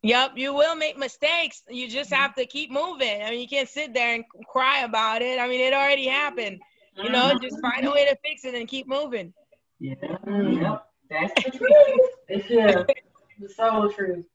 Yep, 0.03 0.38
you 0.38 0.53
will 0.53 0.75
make 0.75 0.97
mistakes. 0.97 1.63
You 1.69 1.88
just 1.88 2.12
have 2.13 2.36
to 2.36 2.45
keep 2.45 2.69
moving. 2.71 3.21
I 3.24 3.29
mean, 3.31 3.39
you 3.39 3.47
can't 3.47 3.67
sit 3.69 3.93
there 3.93 4.13
and 4.13 4.24
cry 4.47 4.81
about 4.81 5.21
it. 5.21 5.39
I 5.39 5.47
mean, 5.47 5.59
it 5.62 5.74
already 5.74 6.07
happened. 6.07 6.62
You 6.95 7.09
know, 7.09 7.38
just 7.41 7.59
find 7.62 7.86
a 7.86 7.91
way 7.91 8.05
to 8.05 8.15
fix 8.24 8.43
it 8.45 8.53
and 8.53 8.67
keep 8.67 8.88
moving. 8.88 9.33
Yeah. 9.79 9.95
Yep. 10.25 10.86
That's 11.09 11.33
the 11.43 11.51
truth. 11.51 12.09
It's 12.29 12.50
yeah. 12.50 12.83
It's 13.39 13.55
so 13.55 13.88
true. 13.89 14.25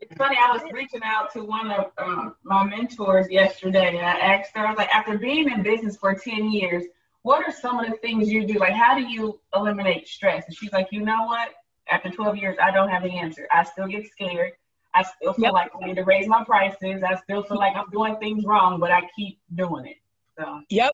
It's 0.00 0.14
funny, 0.16 0.36
I 0.36 0.52
was 0.52 0.62
reaching 0.70 1.00
out 1.02 1.32
to 1.32 1.42
one 1.42 1.70
of 1.70 1.90
um, 1.98 2.34
my 2.44 2.62
mentors 2.62 3.30
yesterday. 3.30 3.88
and 3.96 3.98
I 4.06 4.18
asked 4.18 4.52
her, 4.54 4.66
I 4.66 4.70
was 4.70 4.76
like, 4.78 4.94
after 4.94 5.16
being 5.16 5.50
in 5.50 5.62
business 5.62 5.96
for 5.96 6.14
10 6.14 6.50
years, 6.52 6.84
what 7.24 7.46
are 7.46 7.52
some 7.52 7.80
of 7.80 7.90
the 7.90 7.96
things 7.98 8.30
you 8.30 8.46
do? 8.46 8.58
Like, 8.60 8.74
how 8.74 8.94
do 8.96 9.02
you 9.02 9.40
eliminate 9.54 10.06
stress? 10.06 10.44
And 10.46 10.54
she's 10.56 10.72
like, 10.72 10.88
you 10.92 11.00
know 11.00 11.24
what? 11.24 11.48
After 11.90 12.10
12 12.10 12.36
years, 12.36 12.56
I 12.62 12.70
don't 12.70 12.88
have 12.90 13.02
the 13.02 13.18
answer. 13.18 13.48
I 13.52 13.64
still 13.64 13.88
get 13.88 14.06
scared. 14.10 14.52
I 14.94 15.02
still 15.02 15.32
feel 15.32 15.52
Yep. 15.52 15.52
like 15.52 15.70
I 15.82 15.86
need 15.86 15.96
to 15.96 16.04
raise 16.04 16.28
my 16.28 16.44
prices. 16.44 17.02
I 17.02 17.16
still 17.16 17.42
feel 17.42 17.58
like 17.58 17.74
I'm 17.76 17.90
doing 17.90 18.16
things 18.18 18.44
wrong, 18.44 18.78
but 18.78 18.92
I 18.92 19.02
keep 19.16 19.40
doing 19.54 19.86
it. 19.86 19.96
So, 20.38 20.60
Yep. 20.70 20.92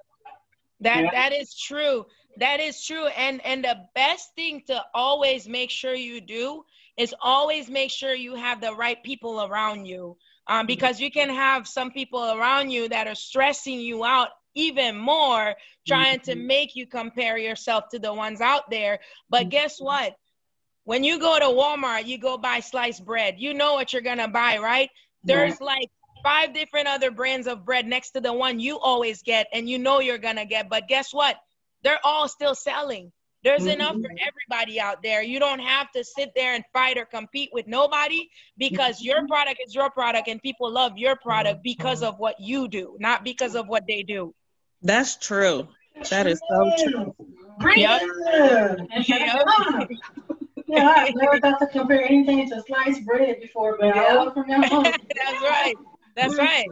That 0.80 1.10
that 1.12 1.32
is 1.32 1.54
true. 1.54 2.06
That 2.36 2.60
is 2.60 2.84
true. 2.84 3.06
And 3.08 3.44
and 3.44 3.64
the 3.64 3.76
best 3.94 4.34
thing 4.34 4.62
to 4.68 4.82
always 4.94 5.48
make 5.48 5.70
sure 5.70 5.94
you 5.94 6.20
do 6.20 6.64
is 6.96 7.14
always 7.20 7.68
make 7.68 7.90
sure 7.90 8.14
you 8.14 8.34
have 8.34 8.60
the 8.60 8.74
right 8.74 9.02
people 9.02 9.42
around 9.44 9.86
you. 9.86 10.16
Um, 10.46 10.66
because 10.66 11.00
you 11.00 11.10
can 11.10 11.28
have 11.30 11.68
some 11.68 11.90
people 11.92 12.22
around 12.24 12.70
you 12.70 12.88
that 12.88 13.06
are 13.06 13.14
stressing 13.14 13.80
you 13.80 14.04
out 14.04 14.28
even 14.54 14.96
more, 14.96 15.54
trying 15.86 16.20
to 16.20 16.34
mm-hmm. 16.34 16.46
make 16.46 16.76
you 16.76 16.86
compare 16.86 17.38
yourself 17.38 17.88
to 17.90 17.98
the 17.98 18.12
ones 18.12 18.40
out 18.40 18.70
there. 18.70 19.00
But 19.28 19.42
mm-hmm. 19.42 19.50
guess 19.50 19.80
what? 19.80 20.14
When 20.84 21.04
you 21.04 21.18
go 21.20 21.38
to 21.38 21.44
Walmart, 21.44 22.06
you 22.06 22.18
go 22.18 22.38
buy 22.38 22.60
sliced 22.60 23.04
bread. 23.04 23.36
You 23.38 23.54
know 23.54 23.74
what 23.74 23.92
you're 23.92 24.02
gonna 24.02 24.28
buy, 24.28 24.58
right? 24.58 24.90
There's 25.22 25.60
like 25.60 25.88
five 26.22 26.52
different 26.54 26.88
other 26.88 27.10
brands 27.10 27.46
of 27.46 27.64
bread 27.64 27.86
next 27.86 28.10
to 28.10 28.20
the 28.20 28.32
one 28.32 28.60
you 28.60 28.78
always 28.78 29.22
get 29.22 29.46
and 29.52 29.68
you 29.68 29.78
know 29.78 30.00
you're 30.00 30.18
gonna 30.18 30.46
get. 30.46 30.68
But 30.68 30.88
guess 30.88 31.12
what? 31.12 31.36
They're 31.82 32.00
all 32.04 32.28
still 32.28 32.54
selling. 32.54 33.12
There's 33.42 33.62
mm-hmm. 33.62 33.70
enough 33.70 33.94
for 33.94 34.10
everybody 34.20 34.80
out 34.80 35.02
there. 35.02 35.22
You 35.22 35.38
don't 35.38 35.60
have 35.60 35.90
to 35.92 36.04
sit 36.04 36.32
there 36.36 36.54
and 36.54 36.64
fight 36.72 36.98
or 36.98 37.06
compete 37.06 37.50
with 37.52 37.66
nobody 37.66 38.28
because 38.58 39.00
your 39.00 39.26
product 39.26 39.60
is 39.66 39.74
your 39.74 39.90
product 39.90 40.28
and 40.28 40.42
people 40.42 40.70
love 40.70 40.92
your 40.96 41.16
product 41.16 41.62
because 41.62 42.02
of 42.02 42.18
what 42.18 42.38
you 42.38 42.68
do, 42.68 42.96
not 43.00 43.24
because 43.24 43.54
of 43.54 43.66
what 43.66 43.84
they 43.88 44.02
do. 44.02 44.34
That's 44.82 45.16
true. 45.16 45.68
That 46.10 46.26
is 46.26 46.40
so 46.48 46.72
true. 46.82 47.14
Yep. 47.76 48.02
Yeah. 49.06 49.86
Yeah, 50.66 50.94
I've 50.96 51.14
never 51.16 51.40
thought 51.40 51.58
to 51.58 51.66
compare 51.66 52.04
anything 52.04 52.48
to 52.48 52.62
sliced 52.62 53.04
bread 53.04 53.40
before, 53.40 53.76
but 53.78 53.96
I 53.96 54.16
will 54.16 54.30
from 54.30 54.46
now 54.46 54.62
on. 54.62 54.84
That's 54.92 55.42
right. 55.42 55.74
That's 56.16 56.38
right. 56.38 56.66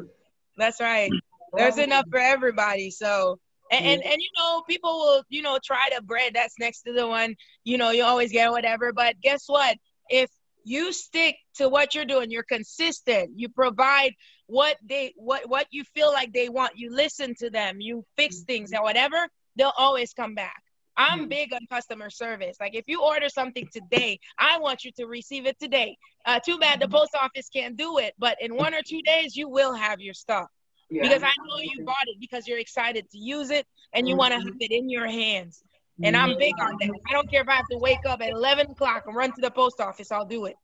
That's 0.57 0.81
right. 0.81 1.11
There's 1.57 1.79
enough 1.79 2.05
for 2.11 2.21
everybody. 2.21 2.91
So 2.91 3.41
and, 3.71 3.85
and 3.85 4.05
and 4.05 4.21
you 4.21 4.29
know, 4.37 4.63
people 4.69 4.91
will, 4.99 5.23
you 5.29 5.43
know, 5.43 5.59
try 5.65 5.89
the 5.95 6.03
bread 6.03 6.33
that's 6.35 6.55
next 6.59 6.83
to 6.83 6.93
the 6.93 7.07
one, 7.07 7.35
you 7.65 7.77
know, 7.77 7.91
you 7.91 8.05
always 8.05 8.33
get 8.33 8.51
whatever. 8.51 8.93
But 8.93 9.21
guess 9.21 9.45
what? 9.47 9.77
If 10.09 10.31
you 10.65 10.93
stick 10.93 11.37
to 11.57 11.69
what 11.69 11.95
you're 11.95 12.05
doing, 12.05 12.31
you're 12.31 12.43
consistent, 12.43 13.31
you 13.35 13.49
provide 13.49 14.15
what 14.47 14.77
they 14.85 15.13
what 15.17 15.49
what 15.49 15.67
you 15.71 15.85
feel 15.95 16.13
like 16.13 16.33
they 16.33 16.49
want, 16.49 16.73
you 16.77 16.91
listen 16.91 17.35
to 17.37 17.51
them, 17.51 17.81
you 17.81 18.05
fix 18.17 18.37
mm-hmm. 18.37 18.45
things 18.45 18.73
and 18.73 18.83
whatever, 18.83 19.29
they'll 19.57 19.73
always 19.77 20.13
come 20.13 20.35
back. 20.35 20.63
I'm 20.97 21.21
mm-hmm. 21.21 21.29
big 21.29 21.53
on 21.53 21.61
customer 21.71 22.11
service. 22.11 22.57
Like 22.61 22.75
if 22.75 22.85
you 22.87 23.03
order 23.03 23.29
something 23.29 23.69
today, 23.73 24.19
I 24.39 24.59
want 24.59 24.85
you 24.85 24.91
to 24.99 25.07
receive 25.07 25.47
it 25.47 25.59
today. 25.61 25.97
Uh, 26.27 26.41
too 26.41 26.59
bad 26.59 26.81
the 26.81 26.87
mm-hmm. 26.87 26.95
post 26.95 27.17
office 27.21 27.49
can't 27.49 27.77
do 27.77 27.99
it, 27.99 28.15
but 28.19 28.37
in 28.41 28.57
one 28.57 28.75
or 28.75 28.83
two 28.87 29.01
days 29.03 29.37
you 29.37 29.49
will 29.49 29.75
have 29.75 30.01
your 30.01 30.15
stuff 30.15 30.49
Yeah. 30.91 31.03
because 31.03 31.23
I 31.23 31.33
know 31.47 31.59
you 31.61 31.85
bought 31.85 32.07
it 32.07 32.19
because 32.21 32.49
you're 32.49 32.59
excited 32.59 33.09
to 33.11 33.19
use 33.19 33.51
it 33.51 33.67
and 33.93 34.09
you 34.09 34.17
want 34.17 34.33
to 34.35 34.41
have 34.41 34.57
it 34.61 34.73
in 34.73 34.91
your 34.91 35.07
hands. 35.07 35.63
And 36.03 36.17
I'm 36.17 36.31
mm-hmm. 36.31 36.39
big 36.39 36.55
on 36.61 36.77
that. 36.81 36.91
I 37.09 37.13
don't 37.13 37.31
care 37.31 37.43
if 37.43 37.49
I 37.49 37.55
have 37.55 37.69
to 37.71 37.79
wake 37.79 38.07
up 38.07 38.21
at 38.23 38.31
11 38.31 38.71
o'clock 38.71 39.05
and 39.07 39.17
run 39.17 39.33
to 39.33 39.41
the 39.41 39.51
post 39.51 39.81
office. 39.81 40.13
I'll 40.13 40.25
do 40.25 40.45
it. 40.47 40.57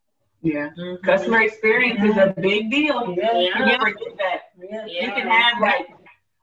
Yeah. 0.43 0.69
Mm-hmm. 0.79 1.05
Customer 1.05 1.43
experience 1.43 2.05
is 2.05 2.17
a 2.17 2.35
big 2.39 2.71
deal. 2.71 3.15
Yeah. 3.17 3.39
You 3.39 3.79
forget 3.79 4.19
that. 4.19 4.41
Yeah. 4.59 4.87
You 4.87 5.13
can 5.13 5.27
have 5.27 5.61
like 5.61 5.89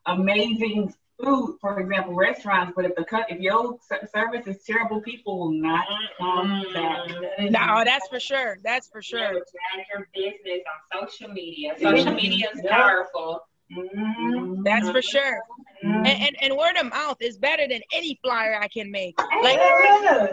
amazing 0.07 0.93
food, 1.23 1.57
for 1.61 1.79
example, 1.79 2.15
restaurants, 2.15 2.73
but 2.75 2.85
if 2.85 2.95
the 2.95 3.05
cut 3.05 3.27
if 3.29 3.39
your 3.39 3.77
service 4.13 4.47
is 4.47 4.63
terrible, 4.63 5.01
people 5.01 5.39
will 5.39 5.51
not 5.51 5.85
come 6.17 6.65
mm-hmm. 6.65 6.73
back. 6.73 7.51
No, 7.51 7.83
that's 7.85 8.07
for 8.07 8.19
sure. 8.19 8.57
That's 8.63 8.89
for 8.89 9.01
Sure. 9.01 9.19
sure. 9.19 9.45
Drag 9.75 9.85
your 9.93 10.09
business 10.13 10.61
on 10.91 11.07
social 11.07 11.29
media. 11.29 11.75
Social 11.79 12.13
media 12.13 12.49
is 12.53 12.61
Yeah. 12.63 12.75
powerful. 12.75 13.47
Mhm. 13.71 14.63
That's 14.63 14.89
for 14.89 15.01
sure. 15.01 15.41
Mhm. 15.83 16.07
And, 16.07 16.07
and, 16.07 16.35
and 16.41 16.57
word 16.57 16.77
of 16.77 16.89
mouth 16.89 17.17
is 17.21 17.37
better 17.37 17.67
than 17.67 17.81
any 17.93 18.19
flyer 18.23 18.59
I 18.61 18.67
can 18.67 18.91
make. 18.91 19.15
Like, 19.41 19.57
Yeah. 19.57 20.27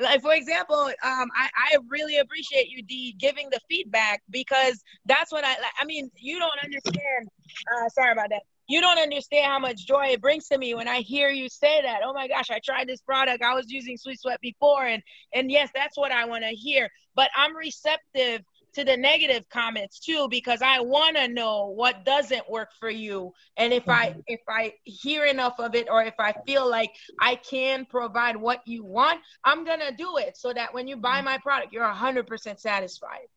like 0.00 0.22
for 0.22 0.32
example, 0.32 0.86
um, 1.02 1.28
I, 1.36 1.48
I 1.56 1.76
really 1.88 2.18
appreciate 2.18 2.68
you, 2.68 2.82
D, 2.82 3.14
giving 3.18 3.48
the 3.50 3.60
feedback 3.68 4.22
because 4.30 4.82
that's 5.06 5.30
what 5.30 5.44
I 5.44 5.50
like. 5.50 5.72
I 5.80 5.84
mean, 5.84 6.10
you 6.16 6.38
don't 6.38 6.58
understand. 6.62 7.28
Uh, 7.76 7.88
sorry 7.90 8.12
about 8.12 8.30
that. 8.30 8.42
You 8.66 8.80
don't 8.80 8.98
understand 8.98 9.46
how 9.46 9.58
much 9.58 9.84
joy 9.86 10.06
it 10.10 10.20
brings 10.20 10.46
to 10.48 10.56
me 10.58 10.74
when 10.74 10.86
I 10.86 11.00
hear 11.00 11.30
you 11.30 11.48
say 11.48 11.82
that. 11.82 12.00
Oh 12.04 12.12
my 12.12 12.28
gosh, 12.28 12.50
I 12.50 12.60
tried 12.64 12.88
this 12.88 13.00
product. 13.00 13.42
I 13.42 13.52
was 13.54 13.66
using 13.68 13.96
Sweet 13.96 14.20
Sweat 14.20 14.40
before, 14.40 14.86
and 14.86 15.02
and 15.34 15.50
yes, 15.50 15.70
that's 15.74 15.98
what 15.98 16.12
I 16.12 16.24
want 16.24 16.44
to 16.44 16.50
hear. 16.50 16.88
But 17.16 17.30
I'm 17.36 17.54
receptive 17.56 18.42
to 18.74 18.84
the 18.84 18.96
negative 18.96 19.48
comments 19.48 19.98
too 20.00 20.28
because 20.30 20.62
I 20.62 20.80
want 20.80 21.16
to 21.16 21.28
know 21.28 21.68
what 21.68 22.04
doesn't 22.04 22.48
work 22.50 22.70
for 22.78 22.90
you 22.90 23.32
and 23.56 23.72
if 23.72 23.88
I 23.88 24.10
mm-hmm. 24.10 24.20
if 24.26 24.40
I 24.48 24.74
hear 24.84 25.24
enough 25.24 25.58
of 25.58 25.74
it 25.74 25.88
or 25.90 26.02
if 26.02 26.14
I 26.18 26.34
feel 26.46 26.68
like 26.68 26.90
I 27.20 27.36
can 27.36 27.86
provide 27.86 28.36
what 28.36 28.60
you 28.66 28.84
want 28.84 29.20
I'm 29.44 29.64
going 29.64 29.80
to 29.80 29.94
do 29.94 30.16
it 30.18 30.36
so 30.36 30.52
that 30.52 30.74
when 30.74 30.88
you 30.88 30.96
buy 30.96 31.16
mm-hmm. 31.16 31.26
my 31.26 31.38
product 31.38 31.72
you're 31.72 31.84
100% 31.84 32.58
satisfied. 32.58 33.28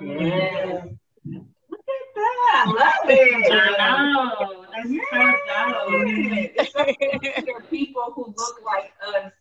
Yeah. 0.00 0.84
Look 1.24 1.80
at 1.80 2.14
that. 2.14 2.64
Love 2.66 3.10
it. 3.10 3.50
I 3.80 4.12
know. 4.12 4.66
That's 4.72 4.90
Yeah. 4.90 5.32
so 5.46 5.90
dope. 5.90 6.04
It's 6.56 6.72
so 6.72 6.84
there 7.46 7.56
are 7.56 7.62
people 7.62 8.12
who 8.14 8.34
look 8.36 8.56
like 8.64 8.92
us 9.14 9.32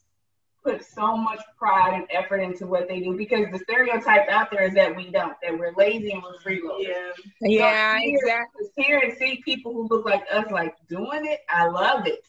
put 0.63 0.83
so 0.83 1.15
much 1.15 1.41
pride 1.57 1.93
and 1.93 2.05
effort 2.11 2.37
into 2.39 2.67
what 2.67 2.87
they 2.87 2.99
do 2.99 3.15
because 3.15 3.45
the 3.51 3.59
stereotype 3.59 4.27
out 4.29 4.51
there 4.51 4.63
is 4.63 4.73
that 4.73 4.95
we 4.95 5.09
don't, 5.09 5.33
that 5.41 5.57
we're 5.57 5.73
lazy 5.75 6.11
and 6.11 6.21
we're 6.23 6.37
freeloaders. 6.37 7.13
Yeah. 7.41 7.49
yeah, 7.49 7.93
So 7.95 7.99
here- 8.01 8.19
exactly. 8.21 8.65
to 8.65 8.83
hear 8.83 8.99
and 8.99 9.17
see 9.17 9.41
people 9.43 9.73
who 9.73 9.87
look 9.87 10.05
like 10.05 10.23
us 10.31 10.45
like 10.51 10.75
doing 10.87 11.25
it, 11.25 11.39
I 11.49 11.67
love 11.67 12.07
it. 12.07 12.25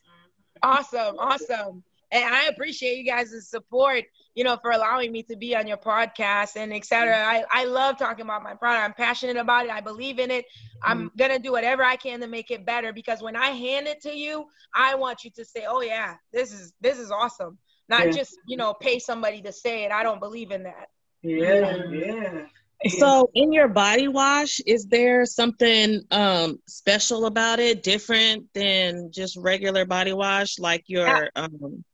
Awesome, 0.63 1.17
awesome. 1.19 1.83
And 2.13 2.25
I 2.25 2.47
appreciate 2.47 2.99
you 2.99 3.05
guys' 3.05 3.49
support, 3.49 4.05
you 4.35 4.43
know, 4.43 4.59
for 4.61 4.73
allowing 4.73 5.13
me 5.13 5.23
to 5.25 5.37
be 5.37 5.55
on 5.55 5.69
your 5.69 5.77
podcast 5.77 6.57
and 6.57 6.73
et 6.73 6.85
cetera. 6.85 7.17
I, 7.17 7.45
I 7.53 7.65
love 7.67 7.99
talking 7.99 8.25
about 8.25 8.43
my 8.43 8.55
product. 8.55 8.85
I'm 8.85 8.93
passionate 8.95 9.37
about 9.37 9.67
it. 9.67 9.71
I 9.71 9.81
believe 9.81 10.19
in 10.19 10.31
it. 10.31 10.45
I'm 10.83 11.07
mm-hmm. 11.07 11.17
gonna 11.17 11.39
do 11.39 11.53
whatever 11.53 11.85
I 11.85 11.95
can 11.95 12.21
to 12.21 12.27
make 12.27 12.51
it 12.51 12.67
better 12.67 12.93
because 12.93 13.23
when 13.23 13.37
I 13.37 13.51
hand 13.51 13.87
it 13.87 14.01
to 14.03 14.13
you, 14.13 14.47
I 14.75 14.97
want 14.97 15.23
you 15.23 15.31
to 15.37 15.45
say, 15.45 15.67
Oh 15.69 15.83
yeah, 15.83 16.17
this 16.33 16.53
is 16.53 16.73
this 16.81 16.99
is 16.99 17.13
awesome. 17.13 17.59
Not 17.91 18.07
Yeah. 18.07 18.13
just, 18.13 18.39
you 18.47 18.57
know, 18.57 18.75
pay 18.75 18.99
somebody 19.01 19.43
to 19.43 19.53
say 19.53 19.85
it. 19.85 19.93
I 19.93 20.03
don't 20.05 20.21
believe 20.21 20.53
in 20.53 20.65
that. 20.65 20.89
Yeah, 21.23 21.77
yeah. 21.91 22.47
So 22.89 23.31
in 23.35 23.53
your 23.53 23.69
body 23.69 24.09
wash, 24.09 24.61
is 24.67 24.87
there 24.87 25.27
something 25.27 26.03
um 26.11 26.59
special 26.67 27.27
about 27.27 27.59
it, 27.61 27.83
different 27.83 28.47
than 28.55 29.11
just 29.13 29.37
regular 29.37 29.85
body 29.85 30.13
wash, 30.13 30.59
like 30.59 30.85
your 30.87 31.31
um 31.37 31.85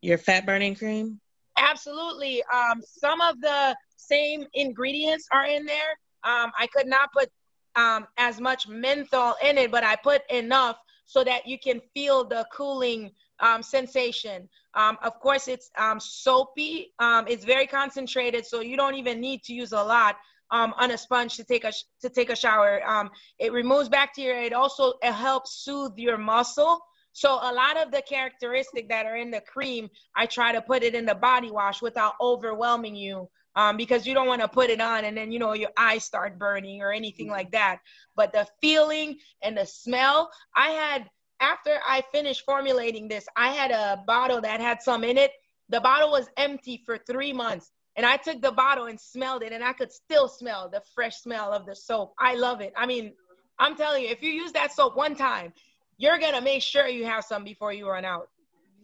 your 0.00 0.18
fat 0.18 0.46
burning 0.46 0.74
cream? 0.74 1.20
Absolutely. 1.58 2.42
Um, 2.52 2.82
some 2.82 3.20
of 3.20 3.40
the 3.40 3.76
same 3.96 4.46
ingredients 4.54 5.26
are 5.32 5.46
in 5.46 5.66
there. 5.66 5.92
Um, 6.24 6.50
I 6.58 6.66
could 6.66 6.86
not 6.86 7.10
put 7.12 7.28
um, 7.76 8.06
as 8.16 8.40
much 8.40 8.68
menthol 8.68 9.36
in 9.44 9.58
it, 9.58 9.70
but 9.70 9.84
I 9.84 9.96
put 9.96 10.22
enough 10.30 10.76
so 11.06 11.24
that 11.24 11.46
you 11.46 11.58
can 11.58 11.80
feel 11.94 12.24
the 12.24 12.46
cooling 12.52 13.10
um, 13.42 13.62
sensation. 13.62 14.48
Um, 14.74 14.96
of 15.02 15.20
course, 15.20 15.48
it's 15.48 15.70
um, 15.76 16.00
soapy. 16.00 16.94
Um, 16.98 17.26
it's 17.28 17.44
very 17.44 17.66
concentrated, 17.66 18.46
so 18.46 18.60
you 18.60 18.76
don't 18.76 18.94
even 18.94 19.20
need 19.20 19.42
to 19.44 19.52
use 19.52 19.72
a 19.72 19.82
lot 19.82 20.16
um, 20.50 20.72
on 20.78 20.92
a 20.92 20.98
sponge 20.98 21.36
to 21.36 21.44
take 21.44 21.64
a 21.64 21.72
sh- 21.72 21.84
to 22.00 22.08
take 22.08 22.30
a 22.30 22.36
shower. 22.36 22.82
Um, 22.88 23.10
it 23.38 23.52
removes 23.52 23.88
bacteria. 23.88 24.46
It 24.46 24.52
also 24.52 24.94
it 25.02 25.12
helps 25.12 25.64
soothe 25.64 25.98
your 25.98 26.16
muscle. 26.16 26.80
So 27.14 27.34
a 27.34 27.52
lot 27.52 27.76
of 27.76 27.90
the 27.90 28.02
characteristics 28.02 28.86
that 28.88 29.04
are 29.04 29.16
in 29.16 29.30
the 29.30 29.42
cream, 29.42 29.90
I 30.16 30.24
try 30.24 30.52
to 30.52 30.62
put 30.62 30.82
it 30.82 30.94
in 30.94 31.04
the 31.04 31.14
body 31.14 31.50
wash 31.50 31.82
without 31.82 32.14
overwhelming 32.20 32.96
you. 32.96 33.28
Um, 33.54 33.76
because 33.76 34.06
you 34.06 34.14
don't 34.14 34.28
want 34.28 34.40
to 34.40 34.48
put 34.48 34.70
it 34.70 34.80
on 34.80 35.04
and 35.04 35.14
then 35.14 35.30
you 35.30 35.38
know 35.38 35.52
your 35.52 35.72
eyes 35.76 36.04
start 36.04 36.38
burning 36.38 36.80
or 36.80 36.90
anything 36.90 37.28
like 37.28 37.50
that. 37.50 37.80
But 38.16 38.32
the 38.32 38.46
feeling 38.62 39.18
and 39.42 39.54
the 39.58 39.66
smell, 39.66 40.30
I 40.56 40.70
had 40.70 41.10
after 41.42 41.80
I 41.86 42.02
finished 42.12 42.44
formulating 42.46 43.08
this, 43.08 43.26
I 43.36 43.48
had 43.48 43.70
a 43.70 44.02
bottle 44.06 44.40
that 44.40 44.60
had 44.60 44.80
some 44.80 45.04
in 45.04 45.18
it. 45.18 45.32
The 45.68 45.80
bottle 45.80 46.10
was 46.10 46.28
empty 46.36 46.82
for 46.86 46.98
three 46.98 47.32
months. 47.32 47.72
And 47.96 48.06
I 48.06 48.16
took 48.16 48.40
the 48.40 48.52
bottle 48.52 48.86
and 48.86 48.98
smelled 48.98 49.42
it, 49.42 49.52
and 49.52 49.62
I 49.62 49.74
could 49.74 49.92
still 49.92 50.28
smell 50.28 50.70
the 50.70 50.80
fresh 50.94 51.16
smell 51.16 51.52
of 51.52 51.66
the 51.66 51.76
soap. 51.76 52.14
I 52.18 52.36
love 52.36 52.62
it. 52.62 52.72
I 52.76 52.86
mean, 52.86 53.12
I'm 53.58 53.76
telling 53.76 54.04
you, 54.04 54.08
if 54.08 54.22
you 54.22 54.30
use 54.30 54.52
that 54.52 54.72
soap 54.72 54.96
one 54.96 55.14
time, 55.14 55.52
you're 55.98 56.18
gonna 56.18 56.40
make 56.40 56.62
sure 56.62 56.86
you 56.86 57.04
have 57.04 57.24
some 57.24 57.44
before 57.44 57.72
you 57.72 57.88
run 57.88 58.04
out. 58.04 58.28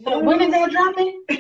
So 0.05 0.19
when 0.19 0.43
is 0.43 0.51
that 0.51 0.71
dropping? 0.71 1.25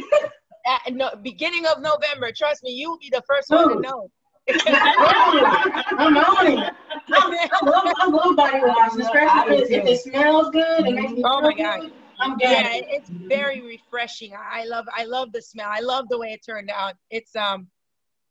No, 0.90 1.10
beginning 1.22 1.64
of 1.64 1.80
November, 1.80 2.30
trust 2.36 2.62
me, 2.62 2.72
you 2.72 2.90
will 2.90 2.98
be 2.98 3.08
the 3.10 3.22
first 3.26 3.48
one 3.48 3.74
to 3.74 3.80
know. 3.80 4.10
I'm 4.48 6.16
on 6.16 6.46
it. 6.46 6.72
I 7.10 7.64
love, 7.64 7.92
I 7.98 8.06
love 8.06 8.36
body 8.36 8.60
wash, 8.62 8.96
especially 8.98 9.56
if, 9.58 9.86
it 9.86 10.00
smells 10.00 10.50
good 10.50 10.86
and 10.86 10.94
makes 10.96 11.12
me 11.12 11.22
Oh 11.24 11.40
my 11.40 11.54
God. 11.54 11.80
good. 11.80 11.92
I'm 12.20 12.36
yeah, 12.40 12.62
good. 12.62 12.76
it- 12.78 12.86
it's 12.90 13.10
very 13.10 13.60
refreshing. 13.60 14.32
I 14.34 14.62
I 14.62 14.64
love 14.64 14.86
I 14.94 15.04
love 15.04 15.32
the 15.32 15.42
smell. 15.42 15.68
I 15.70 15.80
love 15.80 16.06
the 16.08 16.18
way 16.18 16.32
it 16.32 16.40
turned 16.44 16.70
out. 16.70 16.94
It's 17.10 17.34
um, 17.36 17.68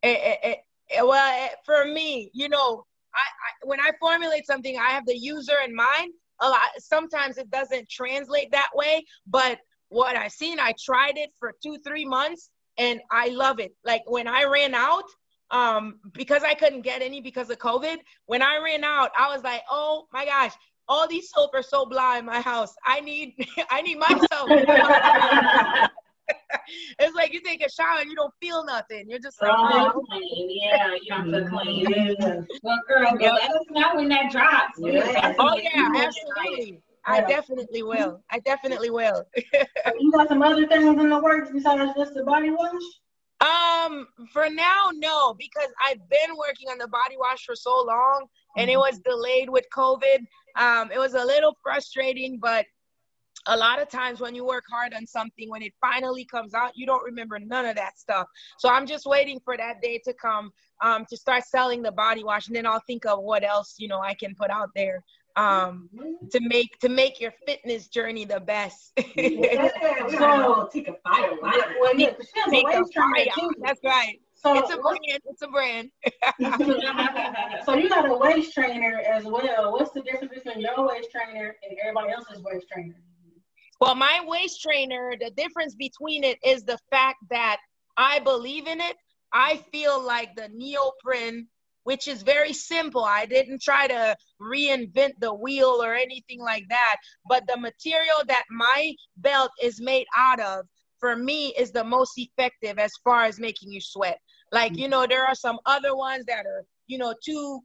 it, 0.04 0.18
it, 0.18 0.40
it- 0.44 0.60
it- 0.90 1.06
well 1.08 1.46
it, 1.46 1.52
for 1.66 1.86
me, 1.86 2.30
you 2.34 2.50
know, 2.50 2.84
I, 3.14 3.20
I 3.20 3.68
when 3.68 3.80
I 3.80 3.92
formulate 4.00 4.46
something, 4.46 4.78
I 4.78 4.90
have 4.92 5.06
the 5.06 5.18
user 5.18 5.56
in 5.66 5.76
mind. 5.76 6.14
A 6.42 6.50
lot 6.50 6.62
sometimes 6.78 7.38
it 7.38 7.50
doesn't 7.50 7.90
translate 7.90 8.52
that 8.52 8.70
way, 8.76 9.04
but 9.26 9.58
what 9.90 10.16
I've 10.16 10.32
seen, 10.32 10.60
I 10.60 10.74
tried 10.84 11.18
it 11.18 11.32
for 11.40 11.54
two 11.64 11.78
three 11.86 12.06
months 12.06 12.50
and 12.78 13.00
I 13.12 13.30
love 13.30 13.60
it. 13.60 13.74
Like 13.86 14.04
when 14.06 14.28
I 14.28 14.44
ran 14.44 14.76
out, 14.76 15.06
um, 15.52 16.00
because 16.14 16.44
I 16.44 16.54
couldn't 16.54 16.82
get 16.82 17.02
any 17.02 17.22
because 17.22 17.50
of 17.50 17.58
COVID. 17.60 17.98
When 18.26 18.42
I 18.42 18.58
ran 18.64 18.84
out, 18.84 19.12
I 19.18 19.34
was 19.34 19.44
like, 19.44 19.62
oh 19.70 20.08
my 20.12 20.26
gosh, 20.26 20.54
all 20.88 21.08
these 21.08 21.30
soap 21.30 21.52
are 21.54 21.64
so 21.64 21.86
blah 21.86 22.18
in 22.18 22.26
my 22.26 22.42
house. 22.42 22.74
I 22.86 23.00
need 23.02 23.34
I 23.70 23.82
need 23.82 23.98
my 24.00 24.20
soap. 24.32 24.50
it's 27.00 27.16
like 27.16 27.34
you 27.34 27.42
take 27.42 27.64
a 27.66 27.70
shower 27.70 28.00
and 28.00 28.10
you 28.10 28.16
don't 28.16 28.34
feel 28.42 28.66
nothing. 28.66 29.06
You're 29.10 29.20
just 29.20 29.42
like, 29.42 29.52
Oh, 29.54 30.04
clean. 30.10 30.60
Yeah, 30.64 30.94
you 30.94 31.10
don't 31.10 31.32
feel 31.32 31.50
clean. 31.50 31.86
Yeah. 32.20 32.42
Well, 32.64 32.80
girl, 32.88 33.18
Yep. 33.20 33.34
let 33.34 33.52
us 33.52 33.64
know 33.70 33.96
when 33.96 34.10
that 34.10 34.32
drops. 34.32 34.78
Yeah. 34.80 35.34
oh 35.40 35.56
yeah, 35.58 35.92
absolutely. 35.96 36.82
I 37.06 37.22
definitely 37.22 37.84
will. 37.84 38.22
I 38.30 38.40
definitely 38.40 38.90
will. 38.90 39.24
you 39.98 40.12
got 40.12 40.28
some 40.28 40.42
other 40.42 40.68
things 40.68 40.86
in 41.02 41.10
the 41.10 41.20
works 41.20 41.50
besides 41.54 41.94
just 41.98 42.14
the 42.14 42.24
body 42.24 42.52
wash? 42.52 42.82
Um, 43.48 44.08
for 44.34 44.50
now, 44.50 44.90
no, 44.94 45.34
because 45.34 45.70
I've 45.86 46.08
been 46.10 46.36
working 46.38 46.70
on 46.70 46.78
the 46.78 46.88
body 46.88 47.16
wash 47.18 47.46
for 47.46 47.56
so 47.56 47.84
long 47.86 48.26
and 48.58 48.70
it 48.70 48.78
was 48.78 49.00
delayed 49.00 49.50
with 49.50 49.66
COVID. 49.74 50.26
Um, 50.56 50.92
it 50.92 50.98
was 50.98 51.14
a 51.14 51.24
little 51.24 51.56
frustrating, 51.64 52.40
but 52.40 52.66
a 53.46 53.56
lot 53.56 53.82
of 53.82 53.90
times 53.90 54.20
when 54.20 54.36
you 54.36 54.46
work 54.46 54.66
hard 54.70 54.94
on 54.94 55.06
something, 55.06 55.50
when 55.50 55.62
it 55.62 55.74
finally 55.80 56.26
comes 56.26 56.54
out, 56.54 56.72
you 56.76 56.86
don't 56.86 57.04
remember 57.04 57.40
none 57.40 57.66
of 57.66 57.76
that 57.76 57.98
stuff. 57.98 58.28
So 58.58 58.70
I'm 58.70 58.86
just 58.86 59.06
waiting 59.06 59.40
for 59.44 59.56
that 59.56 59.82
day 59.82 60.02
to 60.06 60.14
come 60.14 60.52
um, 60.84 61.06
to 61.10 61.18
start 61.18 61.44
selling 61.46 61.82
the 61.82 61.92
body 61.92 62.24
wash, 62.24 62.48
and 62.48 62.56
then 62.56 62.66
I'll 62.66 62.84
think 62.86 63.06
of 63.06 63.20
what 63.20 63.44
else 63.44 63.76
you 63.78 63.88
know 63.88 64.00
I 64.00 64.14
can 64.14 64.36
put 64.36 64.50
out 64.50 64.70
there 64.76 65.04
um, 65.38 65.90
to 66.32 66.40
make 66.42 66.78
to 66.80 66.90
make 66.90 67.22
your 67.22 67.32
fitness 67.46 67.88
journey 67.88 68.26
the 68.26 68.40
best. 68.40 68.92
Yeah, 69.18 69.70
we 70.08 70.12
Tika 70.72 70.96
Fire 71.04 71.32
line. 71.42 71.54
Well, 71.80 71.96
yeah, 71.96 72.14
she 72.20 72.60
a 72.60 72.64
Tika 72.64 72.84
Fire. 72.94 73.26
too. 73.38 73.52
That's 73.64 73.80
right. 73.84 74.20
So, 74.36 74.58
It's 74.58 74.74
a 74.74 74.78
brand. 74.78 75.22
It's 75.26 75.42
a 75.42 75.48
brand. 75.48 75.90
so 77.66 77.76
you 77.76 77.90
got 77.90 78.10
a 78.10 78.14
waist 78.14 78.54
trainer 78.54 79.02
as 79.08 79.26
well. 79.26 79.72
What's 79.72 79.92
the 79.92 80.02
difference 80.02 80.34
between 80.34 80.62
your 80.62 80.88
waist 80.88 81.10
trainer 81.12 81.56
and 81.68 81.78
everybody 81.82 82.14
else's 82.14 82.42
waist 82.44 82.68
trainer? 82.72 82.96
Well, 83.80 83.96
my 83.96 84.22
waist 84.26 84.62
trainer, 84.62 85.14
the 85.20 85.32
difference 85.32 85.76
between 85.76 86.24
it 86.24 86.38
is 86.44 86.64
the 86.64 86.78
fact 86.92 87.18
that 87.30 87.58
I 87.98 88.20
believe 88.20 88.68
in 88.68 88.82
it. 88.82 88.96
I 89.34 89.58
feel 89.72 90.02
like 90.02 90.36
the 90.36 90.50
neoprene, 90.54 91.48
which 91.88 92.10
is 92.10 92.22
very 92.22 92.52
simple. 92.52 93.06
I 93.06 93.26
didn't 93.26 93.62
try 93.62 93.88
to 93.88 94.14
reinvent 94.42 95.14
the 95.22 95.34
wheel 95.34 95.80
or 95.82 95.94
anything 95.96 96.42
like 96.42 96.66
that, 96.68 96.98
but 97.30 97.48
the 97.48 97.58
material 97.58 98.18
that 98.28 98.44
my 98.52 98.94
belt 99.16 99.52
is 99.64 99.80
made 99.80 100.06
out 100.18 100.42
of 100.42 100.66
for 101.00 101.16
me 101.16 101.54
is 101.58 101.72
the 101.72 101.86
most 101.86 102.12
effective 102.18 102.78
as 102.78 102.92
far 103.06 103.24
as 103.24 103.40
making 103.40 103.72
you 103.72 103.80
sweat. 103.80 104.20
Like, 104.52 104.78
you 104.78 104.90
know, 104.90 105.08
there 105.08 105.26
are 105.26 105.34
some 105.34 105.60
other 105.66 105.96
ones 105.96 106.26
that 106.26 106.46
are, 106.46 106.66
you 106.88 106.98
know, 106.98 107.14
too 107.24 107.62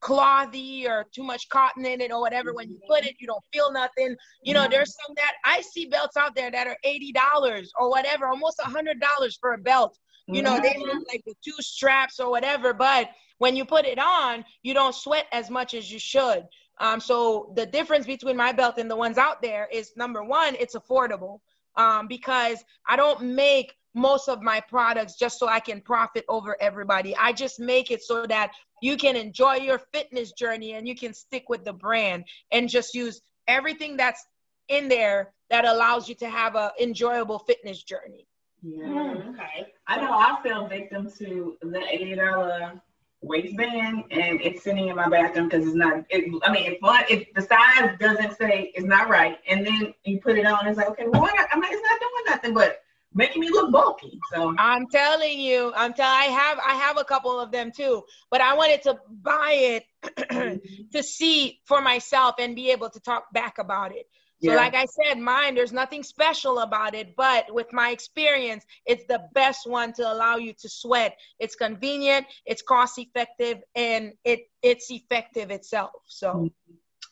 clothy 0.00 0.88
or 0.88 1.04
too 1.12 1.24
much 1.24 1.48
cotton 1.48 1.84
in 1.84 2.00
it 2.00 2.12
or 2.12 2.20
whatever. 2.20 2.54
When 2.54 2.70
you 2.70 2.78
put 2.86 3.04
it, 3.04 3.16
you 3.18 3.26
don't 3.26 3.42
feel 3.52 3.72
nothing. 3.72 4.14
You 4.44 4.54
know, 4.54 4.68
there's 4.70 4.94
some 5.04 5.16
that 5.16 5.32
I 5.44 5.62
see 5.62 5.86
belts 5.86 6.16
out 6.16 6.36
there 6.36 6.52
that 6.52 6.68
are 6.68 6.76
eighty 6.84 7.10
dollars 7.10 7.72
or 7.76 7.90
whatever, 7.90 8.28
almost 8.28 8.60
a 8.64 8.70
hundred 8.70 9.00
dollars 9.00 9.36
for 9.40 9.54
a 9.54 9.58
belt. 9.58 9.98
You 10.28 10.42
know, 10.42 10.60
they 10.60 10.74
have 10.74 11.02
like 11.10 11.24
the 11.26 11.34
two 11.42 11.56
straps 11.58 12.20
or 12.20 12.30
whatever, 12.30 12.74
but 12.74 13.08
when 13.38 13.56
you 13.56 13.64
put 13.64 13.86
it 13.86 13.98
on, 13.98 14.44
you 14.62 14.74
don't 14.74 14.94
sweat 14.94 15.26
as 15.32 15.50
much 15.50 15.74
as 15.74 15.90
you 15.90 15.98
should. 15.98 16.46
Um, 16.80 17.00
so 17.00 17.52
the 17.56 17.66
difference 17.66 18.06
between 18.06 18.36
my 18.36 18.52
belt 18.52 18.78
and 18.78 18.90
the 18.90 18.96
ones 18.96 19.18
out 19.18 19.42
there 19.42 19.68
is 19.72 19.92
number 19.96 20.22
one, 20.22 20.54
it's 20.60 20.76
affordable 20.76 21.40
um, 21.76 22.06
because 22.06 22.64
I 22.86 22.96
don't 22.96 23.22
make 23.22 23.74
most 23.94 24.28
of 24.28 24.42
my 24.42 24.60
products 24.60 25.16
just 25.16 25.38
so 25.38 25.48
I 25.48 25.60
can 25.60 25.80
profit 25.80 26.24
over 26.28 26.56
everybody. 26.60 27.16
I 27.16 27.32
just 27.32 27.58
make 27.58 27.90
it 27.90 28.02
so 28.02 28.26
that 28.26 28.52
you 28.80 28.96
can 28.96 29.16
enjoy 29.16 29.54
your 29.56 29.80
fitness 29.92 30.32
journey 30.32 30.74
and 30.74 30.86
you 30.86 30.94
can 30.94 31.12
stick 31.12 31.48
with 31.48 31.64
the 31.64 31.72
brand 31.72 32.24
and 32.52 32.68
just 32.68 32.94
use 32.94 33.20
everything 33.48 33.96
that's 33.96 34.24
in 34.68 34.88
there 34.88 35.32
that 35.50 35.64
allows 35.64 36.08
you 36.08 36.14
to 36.16 36.28
have 36.28 36.54
a 36.54 36.72
enjoyable 36.80 37.38
fitness 37.40 37.82
journey. 37.82 38.26
Yeah. 38.62 39.14
Okay. 39.30 39.72
I 39.86 40.00
know 40.00 40.12
I 40.12 40.38
fell 40.42 40.68
victim 40.68 41.10
to 41.18 41.56
the 41.62 41.82
eighty 41.90 42.14
dollar 42.14 42.80
waistband, 43.20 44.04
and 44.10 44.40
it's 44.40 44.62
sitting 44.62 44.88
in 44.88 44.96
my 44.96 45.08
bathroom 45.08 45.48
because 45.48 45.66
it's 45.66 45.74
not. 45.74 46.04
It, 46.10 46.30
I 46.44 46.52
mean, 46.52 46.72
if 46.72 46.78
one, 46.80 47.04
if 47.08 47.32
the 47.34 47.42
size 47.42 47.96
doesn't 47.98 48.36
say 48.38 48.72
it's 48.74 48.86
not 48.86 49.08
right, 49.08 49.38
and 49.48 49.66
then 49.66 49.94
you 50.04 50.20
put 50.20 50.38
it 50.38 50.46
on, 50.46 50.66
it's 50.66 50.76
like, 50.76 50.88
okay, 50.90 51.06
well, 51.06 51.24
I, 51.24 51.36
got, 51.36 51.48
I 51.52 51.58
mean, 51.58 51.72
it's 51.72 51.82
not 51.82 52.00
doing 52.00 52.24
nothing 52.26 52.54
but 52.54 52.82
making 53.14 53.40
me 53.40 53.50
look 53.50 53.72
bulky. 53.72 54.18
So 54.32 54.54
I'm 54.58 54.86
telling 54.88 55.38
you, 55.38 55.72
I'm 55.76 55.94
telling 55.94 56.12
I 56.12 56.24
have 56.24 56.58
I 56.58 56.74
have 56.74 56.98
a 56.98 57.04
couple 57.04 57.40
of 57.40 57.50
them 57.50 57.72
too, 57.74 58.02
but 58.30 58.40
I 58.40 58.54
wanted 58.54 58.82
to 58.82 58.98
buy 59.22 59.82
it 59.98 60.62
to 60.92 61.02
see 61.02 61.60
for 61.64 61.80
myself 61.80 62.36
and 62.38 62.54
be 62.54 62.70
able 62.70 62.90
to 62.90 63.00
talk 63.00 63.32
back 63.32 63.58
about 63.58 63.94
it. 63.94 64.06
So 64.42 64.50
Yeah. 64.52 64.56
like 64.56 64.74
I 64.74 64.86
said, 64.86 65.18
mine 65.18 65.54
there's 65.54 65.72
nothing 65.72 66.02
special 66.02 66.60
about 66.60 66.94
it, 66.94 67.14
but 67.16 67.52
with 67.52 67.72
my 67.72 67.90
experience, 67.90 68.64
it's 68.86 69.04
the 69.06 69.22
best 69.34 69.66
one 69.66 69.92
to 69.94 70.02
allow 70.12 70.36
you 70.36 70.52
to 70.54 70.68
sweat. 70.68 71.16
It's 71.38 71.56
convenient, 71.56 72.26
it's 72.46 72.62
cost 72.62 72.98
effective, 72.98 73.58
and 73.74 74.12
it 74.24 74.40
it's 74.62 74.90
effective 74.90 75.50
itself. 75.50 75.90
So 76.06 76.28
mm-hmm. 76.28 76.46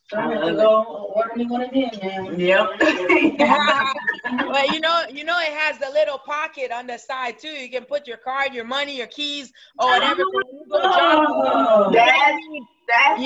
So 0.08 0.18
I'm 0.18 0.30
gonna 0.34 0.54
go 0.54 1.10
order 1.16 1.34
me 1.34 1.46
one 1.46 1.62
of 1.62 1.72
them 1.72 1.90
now. 2.00 2.30
yep. 2.30 2.68
well, 4.48 4.70
you 4.70 4.78
know, 4.78 5.02
you 5.10 5.24
know, 5.24 5.36
it 5.40 5.52
has 5.52 5.78
the 5.78 5.90
little 5.90 6.18
pocket 6.18 6.70
on 6.70 6.86
the 6.86 6.96
side 6.96 7.40
too. 7.40 7.48
You 7.48 7.68
can 7.68 7.84
put 7.86 8.06
your 8.06 8.18
card, 8.18 8.54
your 8.54 8.64
money, 8.64 8.96
your 8.96 9.08
keys, 9.08 9.52
or 9.80 9.88
whatever. 9.88 10.22
So 10.22 10.30
when 10.32 10.44
you 10.52 10.64
go 10.70 10.80
jogging, 10.80 11.26
Oh, 11.28 11.88
you 11.90 11.96
That's 11.96 12.18
don't 12.20 12.52
need- 12.52 12.68
that's 12.88 13.20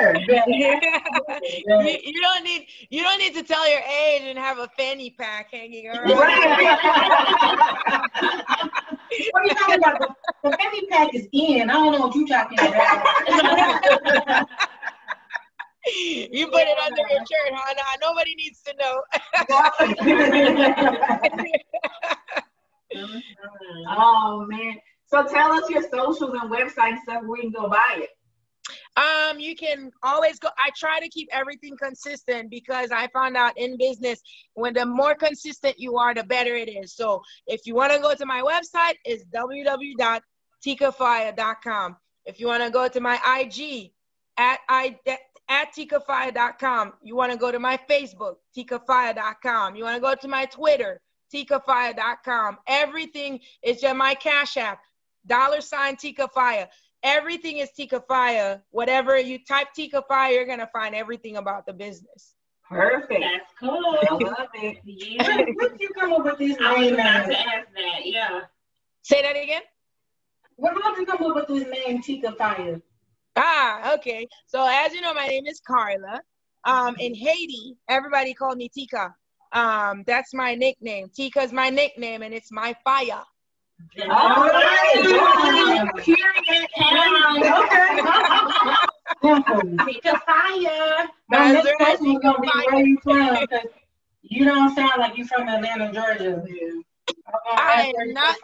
you 0.00 0.02
don't 0.02 0.14
need 0.14 0.26
difference. 0.26 0.44
it. 0.46 0.82
Yeah, 0.82 0.98
That's 1.66 1.84
the 1.84 1.90
you, 1.92 1.98
you 2.04 2.20
don't 2.20 2.44
need 2.44 2.66
you 2.90 3.02
don't 3.02 3.18
need 3.18 3.34
to 3.34 3.42
tell 3.42 3.68
your 3.68 3.80
age 3.80 4.22
and 4.22 4.38
have 4.38 4.58
a 4.58 4.68
fanny 4.76 5.10
pack 5.10 5.50
hanging 5.50 5.88
around. 5.88 6.08
What 9.32 9.42
are 9.42 9.46
you 9.46 9.54
talking 9.54 9.74
about? 9.76 9.98
The, 10.00 10.08
the 10.42 10.50
fanny 10.56 10.86
pack 10.90 11.14
is 11.14 11.28
in. 11.32 11.70
I 11.70 11.74
don't 11.74 11.92
know 11.92 12.00
what 12.00 12.14
you're 12.16 12.26
talking 12.26 12.58
about. 12.58 12.74
you 15.86 16.46
put 16.48 16.62
it 16.62 16.78
under 16.84 17.02
your 17.10 17.20
shirt, 17.20 17.52
huh? 17.52 17.74
Nah, 17.76 17.96
nobody 18.00 18.34
needs 18.34 18.60
to 18.62 18.74
know. 18.80 19.02
oh 23.96 24.46
man. 24.48 24.76
So 25.06 25.22
tell 25.24 25.52
us 25.52 25.68
your 25.70 25.82
socials 25.82 26.34
and 26.40 26.50
website 26.50 26.90
and 26.92 27.00
stuff 27.02 27.22
where 27.22 27.30
we 27.30 27.40
can 27.42 27.50
go 27.50 27.68
buy 27.68 27.98
it. 27.98 28.10
Um, 28.96 29.40
you 29.40 29.56
can 29.56 29.90
always 30.02 30.38
go. 30.38 30.48
I 30.56 30.70
try 30.76 31.00
to 31.00 31.08
keep 31.08 31.28
everything 31.32 31.76
consistent 31.76 32.48
because 32.50 32.92
I 32.92 33.08
found 33.08 33.36
out 33.36 33.58
in 33.58 33.76
business 33.76 34.22
when 34.54 34.72
the 34.74 34.86
more 34.86 35.16
consistent 35.16 35.80
you 35.80 35.98
are, 35.98 36.14
the 36.14 36.22
better 36.22 36.54
it 36.54 36.68
is. 36.68 36.94
So 36.94 37.20
if 37.46 37.66
you 37.66 37.74
want 37.74 37.92
to 37.92 37.98
go 37.98 38.14
to 38.14 38.24
my 38.24 38.40
website, 38.40 38.94
it's 39.04 39.24
www.tikafire.com. 39.34 41.96
If 42.24 42.40
you 42.40 42.46
want 42.46 42.62
to 42.62 42.70
go 42.70 42.86
to 42.88 43.00
my 43.00 43.18
IG 43.40 43.90
at 44.36 44.60
I 44.68 44.96
at 45.48 45.74
tikafire.com. 45.74 46.92
You 47.02 47.16
want 47.16 47.32
to 47.32 47.38
go 47.38 47.52
to 47.52 47.58
my 47.58 47.78
Facebook, 47.88 48.36
tikafire.com. 48.56 49.76
You 49.76 49.84
want 49.84 49.96
to 49.96 50.00
go 50.00 50.14
to 50.14 50.28
my 50.28 50.46
Twitter, 50.46 51.00
tikafire.com. 51.34 52.58
Everything 52.66 53.40
is 53.62 53.80
just 53.80 53.96
my 53.96 54.14
Cash 54.14 54.56
App, 54.56 54.80
dollar 55.26 55.60
sign 55.60 55.96
tikafire. 55.96 56.68
Everything 57.04 57.58
is 57.58 57.68
Tikafire. 57.78 58.62
Whatever 58.70 59.18
you 59.18 59.38
type 59.44 59.68
Tikafire, 59.78 60.32
you're 60.32 60.46
gonna 60.46 60.68
find 60.72 60.94
everything 60.94 61.36
about 61.36 61.66
the 61.66 61.72
business. 61.74 62.34
Perfect. 62.68 63.20
That's 63.20 63.50
cool. 63.60 63.98
I 64.10 64.14
love 64.14 64.48
it. 64.54 64.78
Yeah. 64.84 65.44
Where 65.54 65.68
did 65.68 65.80
you 65.80 65.90
come 65.90 66.14
up 66.14 66.24
with 66.24 66.38
this 66.38 66.56
I 66.60 66.72
was 66.78 66.86
name? 66.86 66.94
about 66.94 67.26
to 67.26 67.38
ask 67.38 67.68
that. 67.74 68.00
Yeah. 68.06 68.40
Say 69.02 69.20
that 69.20 69.36
again. 69.36 69.60
Where 70.56 70.72
did 70.72 70.82
you 70.98 71.04
come 71.06 71.22
up 71.30 71.36
with 71.36 71.46
this 71.46 71.68
name, 71.68 72.00
Tika 72.00 72.32
Fire? 72.32 72.80
Ah, 73.36 73.94
okay. 73.94 74.26
So 74.46 74.66
as 74.66 74.94
you 74.94 75.02
know, 75.02 75.12
my 75.12 75.26
name 75.26 75.46
is 75.46 75.60
Carla. 75.60 76.20
Um, 76.64 76.96
in 76.98 77.14
Haiti, 77.14 77.76
everybody 77.88 78.32
called 78.32 78.56
me 78.56 78.70
Tika. 78.70 79.14
Um, 79.52 80.04
that's 80.06 80.32
my 80.32 80.54
nickname. 80.54 81.10
Tika 81.14 81.42
is 81.42 81.52
my 81.52 81.68
nickname, 81.68 82.22
and 82.22 82.32
it's 82.32 82.50
my 82.50 82.74
fire. 82.82 83.22
All 84.10 84.48
right. 84.48 85.90
Period. 86.02 86.68
Take 89.86 90.04
a 90.04 90.18
fire. 90.20 91.08
My 91.28 91.52
next 91.52 91.74
question 91.76 92.10
is 92.12 92.18
gonna 92.22 92.40
be 92.40 92.48
where 92.70 92.86
you 92.86 92.98
from? 93.02 93.36
Because 93.40 93.66
you 94.22 94.44
don't 94.44 94.74
sound 94.74 94.92
like 94.98 95.16
you 95.16 95.24
from 95.26 95.48
Atlanta, 95.48 95.92
Georgia. 95.92 96.42
I'm 97.56 97.92
I'm 97.98 98.12
not-. 98.12 98.36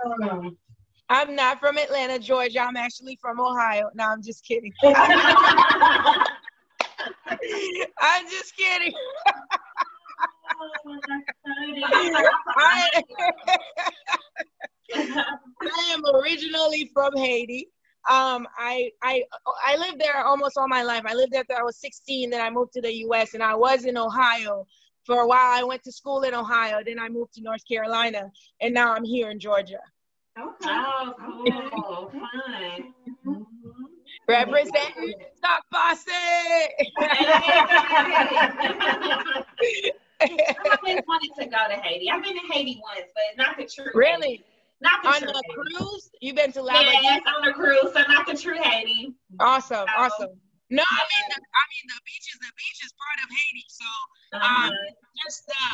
I'm 1.09 1.35
not 1.35 1.59
from 1.59 1.77
Atlanta, 1.77 2.19
Georgia. 2.21 2.61
I'm 2.61 2.77
actually 2.77 3.19
from 3.21 3.41
Ohio. 3.41 3.91
No, 3.95 4.05
I'm 4.05 4.23
just 4.23 4.45
kidding. 4.45 4.73
I'm 4.85 4.95
just 8.29 8.57
kidding. 8.57 8.93
I, 12.57 13.03
I 14.95 15.93
am 15.93 16.03
originally 16.15 16.91
from 16.93 17.17
Haiti. 17.17 17.69
Um, 18.09 18.47
I 18.59 18.91
I 19.03 19.23
I 19.67 19.77
lived 19.77 20.01
there 20.01 20.25
almost 20.25 20.57
all 20.57 20.69
my 20.69 20.83
life. 20.83 21.03
I 21.07 21.15
lived 21.15 21.33
there 21.33 21.45
till 21.45 21.59
I 21.59 21.63
was 21.63 21.79
16. 21.81 22.31
Then 22.31 22.41
I 22.41 22.51
moved 22.51 22.73
to 22.75 22.81
the 22.81 22.93
U.S. 23.07 23.35
and 23.35 23.43
I 23.43 23.55
was 23.55 23.85
in 23.85 23.99
Ohio 23.99 24.67
for 25.05 25.21
a 25.21 25.27
while. 25.27 25.59
I 25.59 25.65
went 25.65 25.83
to 25.85 25.93
school 25.93 26.23
in 26.23 26.35
Ohio. 26.35 26.79
Then 26.85 26.99
I 26.99 27.09
moved 27.09 27.35
to 27.35 27.43
North 27.43 27.63
Carolina, 27.69 28.31
and 28.61 28.73
now 28.73 28.95
I'm 28.95 29.05
here 29.05 29.31
in 29.31 29.39
Georgia. 29.39 29.81
Okay. 30.39 30.55
Oh, 30.65 31.15
cool. 31.75 32.11
Fun. 32.11 32.95
Representing 34.29 35.15
Stock 35.37 35.65
Posse. 35.73 36.09
I 40.23 40.55
always 40.83 41.01
wanted 41.09 41.31
to 41.39 41.47
go 41.47 41.57
to 41.69 41.77
Haiti. 41.83 42.11
I've 42.11 42.23
been 42.23 42.35
to 42.35 42.53
Haiti 42.53 42.81
once, 42.83 43.11
but 43.15 43.37
not 43.37 43.57
the 43.57 43.65
true. 43.65 43.91
really? 43.95 44.29
Haiti. 44.29 44.45
Not 44.81 45.03
the 45.03 45.09
On 45.11 45.21
true. 45.21 45.29
the 45.33 45.43
Haiti. 45.45 45.77
cruise? 45.77 46.11
You've 46.21 46.37
been 46.37 46.53
to 46.53 46.61
Labadee? 46.65 47.03
Yes, 47.05 47.23
on 47.29 47.45
the 47.45 47.53
cruise, 47.53 47.93
so 47.93 48.01
not 48.09 48.25
the 48.27 48.37
true 48.37 48.57
Haiti. 48.57 49.13
Awesome, 49.39 49.85
So- 49.87 50.01
awesome. 50.01 50.33
No, 50.71 50.87
I 50.87 51.03
mean, 51.11 51.27
the, 51.35 51.39
I 51.43 51.65
mean, 51.75 51.85
the 51.91 52.01
beach 52.07 52.31
is 52.31 52.39
the 52.39 52.53
beach 52.55 52.79
is 52.87 52.95
part 52.95 53.19
of 53.27 53.29
Haiti. 53.29 53.67
So 53.69 53.89
Uh-huh. 54.39 54.71
um, 54.71 54.75
just 55.27 55.47
the 55.47 55.65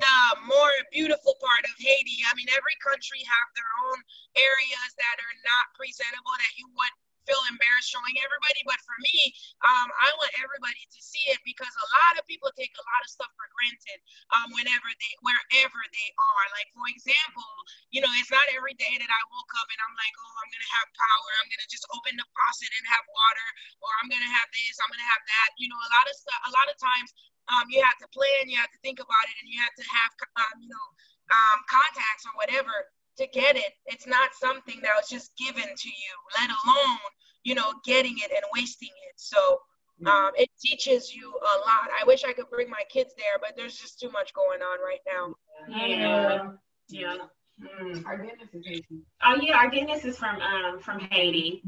the 0.00 0.16
more 0.46 0.70
beautiful 0.94 1.34
part 1.42 1.64
of 1.68 1.74
Haiti. 1.76 2.22
I 2.24 2.32
mean, 2.38 2.46
every 2.54 2.76
country 2.86 3.18
have 3.28 3.48
their 3.58 3.66
own 3.90 3.98
areas 4.38 4.90
that 4.96 5.16
are 5.20 5.36
not 5.44 5.74
presentable 5.74 6.32
that 6.38 6.54
you 6.56 6.70
would 6.70 6.94
feel 7.28 7.44
embarrassed 7.52 7.92
showing 7.92 8.16
everybody. 8.24 8.64
But 8.64 8.80
for 8.80 8.96
me, 9.04 9.36
um, 9.68 9.92
I 10.00 10.08
want 10.16 10.32
everybody 10.40 10.80
to 10.88 11.00
see 11.04 11.28
it 11.28 11.38
because 11.44 11.68
a 11.68 11.86
lot 12.00 12.16
of 12.16 12.24
people 12.24 12.48
take 12.56 12.72
a 12.72 12.84
lot 12.88 13.04
of 13.04 13.12
stuff 13.12 13.28
for 13.36 13.44
granted 13.52 14.00
um, 14.32 14.48
whenever 14.56 14.88
they 14.88 15.12
wherever 15.20 15.80
they 15.92 16.08
are. 16.16 16.44
Like 16.56 16.72
for 16.72 16.88
example, 16.88 17.52
you 17.92 18.00
know, 18.00 18.10
it's 18.16 18.32
not 18.32 18.48
every 18.56 18.74
day 18.80 18.96
that 18.96 19.12
I 19.12 19.22
woke 19.28 19.52
up 19.60 19.68
and 19.68 19.80
I'm 19.84 19.94
like, 20.00 20.14
oh, 20.16 20.34
I'm 20.40 20.48
gonna 20.48 20.72
have 20.80 20.88
power. 20.96 21.30
I'm 21.44 21.48
gonna 21.52 21.68
just 21.68 21.84
open 21.92 22.16
the 22.16 22.26
faucet 22.32 22.72
and 22.72 22.84
have 22.88 23.04
water, 23.04 23.48
or 23.84 23.90
I'm 24.00 24.08
gonna 24.08 24.32
have 24.32 24.48
this. 24.56 24.80
I'm 24.80 24.88
gonna 24.88 25.10
have 25.12 25.24
that. 25.28 25.50
You 25.60 25.68
know, 25.68 25.78
a 25.78 25.90
lot 25.92 26.08
of 26.08 26.16
stuff. 26.16 26.40
A 26.48 26.52
lot 26.56 26.72
of 26.72 26.76
times 26.80 27.12
um, 27.52 27.64
you 27.72 27.80
have 27.80 27.96
to 28.00 28.08
plan, 28.12 28.48
you 28.48 28.60
have 28.60 28.72
to 28.72 28.80
think 28.84 29.00
about 29.00 29.24
it, 29.28 29.36
and 29.40 29.48
you 29.48 29.56
have 29.60 29.72
to 29.72 29.84
have, 29.88 30.12
um, 30.36 30.56
you 30.60 30.68
know, 30.68 30.86
um, 31.32 31.58
contacts 31.68 32.24
or 32.28 32.32
whatever 32.36 32.72
to 33.18 33.26
get 33.26 33.56
it. 33.56 33.72
It's 33.86 34.06
not 34.06 34.30
something 34.40 34.80
that 34.82 34.92
was 34.96 35.08
just 35.08 35.32
given 35.36 35.64
to 35.64 35.88
you, 35.88 36.12
let 36.40 36.50
alone, 36.50 36.98
you 37.44 37.54
know, 37.54 37.72
getting 37.84 38.16
it 38.18 38.30
and 38.30 38.44
wasting 38.56 38.90
it. 39.08 39.14
So 39.16 39.60
um, 40.06 40.30
it 40.36 40.48
teaches 40.60 41.14
you 41.14 41.28
a 41.28 41.54
lot. 41.60 41.90
I 42.00 42.04
wish 42.06 42.24
I 42.24 42.32
could 42.32 42.48
bring 42.50 42.70
my 42.70 42.82
kids 42.88 43.14
there, 43.16 43.38
but 43.40 43.54
there's 43.56 43.76
just 43.76 43.98
too 44.00 44.10
much 44.10 44.32
going 44.34 44.60
on 44.62 44.78
right 44.80 45.00
now. 45.06 45.34
Yeah. 45.68 46.50
Yeah. 46.88 47.16
Mm, 47.60 48.06
our 48.06 48.16
goodness 48.16 48.48
is 48.54 48.64
Haiti. 48.64 49.02
Oh 49.24 49.36
yeah, 49.42 49.58
our 49.58 49.68
dentist 49.68 50.04
is 50.04 50.16
from 50.16 50.40
um 50.40 50.78
from 50.78 51.00
Haiti. 51.00 51.62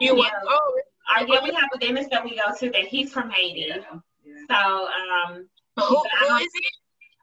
You 0.00 0.16
Yeah. 0.16 0.30
oh, 0.44 0.80
Uh, 1.16 1.24
yeah, 1.28 1.40
we 1.42 1.52
have 1.54 1.68
a 1.72 1.78
dentist 1.78 2.10
that 2.10 2.24
we 2.24 2.36
go 2.36 2.52
to 2.58 2.70
that 2.70 2.86
he's 2.88 3.12
from 3.12 3.30
Haiti. 3.30 3.72
So 4.50 4.56
um 4.56 5.48
who, 5.76 5.84
who 5.84 6.36
is 6.36 6.50
it? 6.52 6.74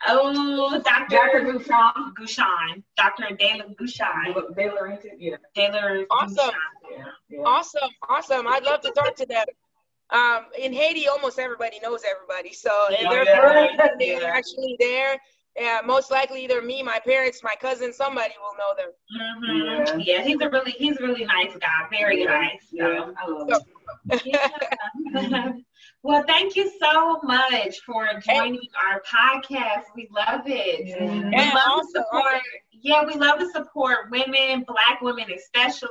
Oh 0.08 0.82
Dr. 0.84 1.16
Dr. 1.16 1.42
Bouchon. 1.46 2.14
Gouchon. 2.20 2.84
Dr. 2.98 3.36
Dela 3.36 3.64
Gouchon. 3.80 4.56
They 4.56 4.70
learned 4.70 5.00
it. 5.06 5.14
Yeah. 5.20 5.38
Taylor 5.56 6.06
Awesome. 6.12 6.52
Yeah. 6.92 7.06
yeah. 7.30 7.40
Awesome, 7.42 7.90
awesome. 8.08 8.48
I'd 8.48 8.64
love 8.64 8.82
to 8.82 8.92
talk 8.92 9.16
to 9.16 9.26
them. 9.26 9.46
Um, 10.10 10.46
in 10.58 10.72
Haiti, 10.72 11.08
almost 11.08 11.38
everybody 11.38 11.80
knows 11.82 12.02
everybody, 12.10 12.54
so 12.54 12.70
if 12.90 13.02
Yeah, 13.02 13.10
they're, 13.10 13.26
yeah, 13.26 13.88
they're 14.00 14.22
yeah. 14.22 14.28
actually 14.28 14.78
there. 14.80 15.18
Yeah, 15.58 15.82
most 15.84 16.12
likely 16.12 16.44
either 16.46 16.62
me, 16.62 16.82
my 16.84 17.00
parents, 17.04 17.42
my 17.44 17.56
cousin, 17.60 17.92
somebody 17.92 18.34
will 18.40 18.56
know 18.58 18.74
them. 18.78 19.88
Mhm. 19.98 20.06
Yeah. 20.06 20.22
he's 20.22 20.40
a 20.40 20.50
really 20.50 20.72
he's 20.72 20.98
a 21.00 21.04
really 21.04 21.26
nice 21.26 21.54
guy. 21.60 21.88
Very 21.90 22.22
Yeah. 22.24 22.40
nice. 22.40 22.70
So. 22.78 23.14
I 23.18 23.28
love 23.28 23.50
So- 23.52 23.62
it. 24.12 24.22
Yeah. 25.24 25.54
Well, 26.08 26.24
thank 26.26 26.56
you 26.56 26.72
so 26.82 27.20
much 27.24 27.82
for 27.86 28.08
joining 28.26 28.62
our 28.82 29.02
podcast. 29.02 29.84
We 29.94 30.08
love 30.16 30.44
it. 30.46 30.88
Yeah. 30.88 31.04
We 31.04 31.54
love 31.54 31.64
awesome, 31.68 31.88
to 31.94 32.02
support. 32.02 32.42
Yeah, 32.72 33.06
we 33.06 33.16
love 33.16 33.40
to 33.40 33.50
support 33.50 34.10
women, 34.10 34.64
Black 34.66 35.02
women 35.02 35.26
especially. 35.36 35.90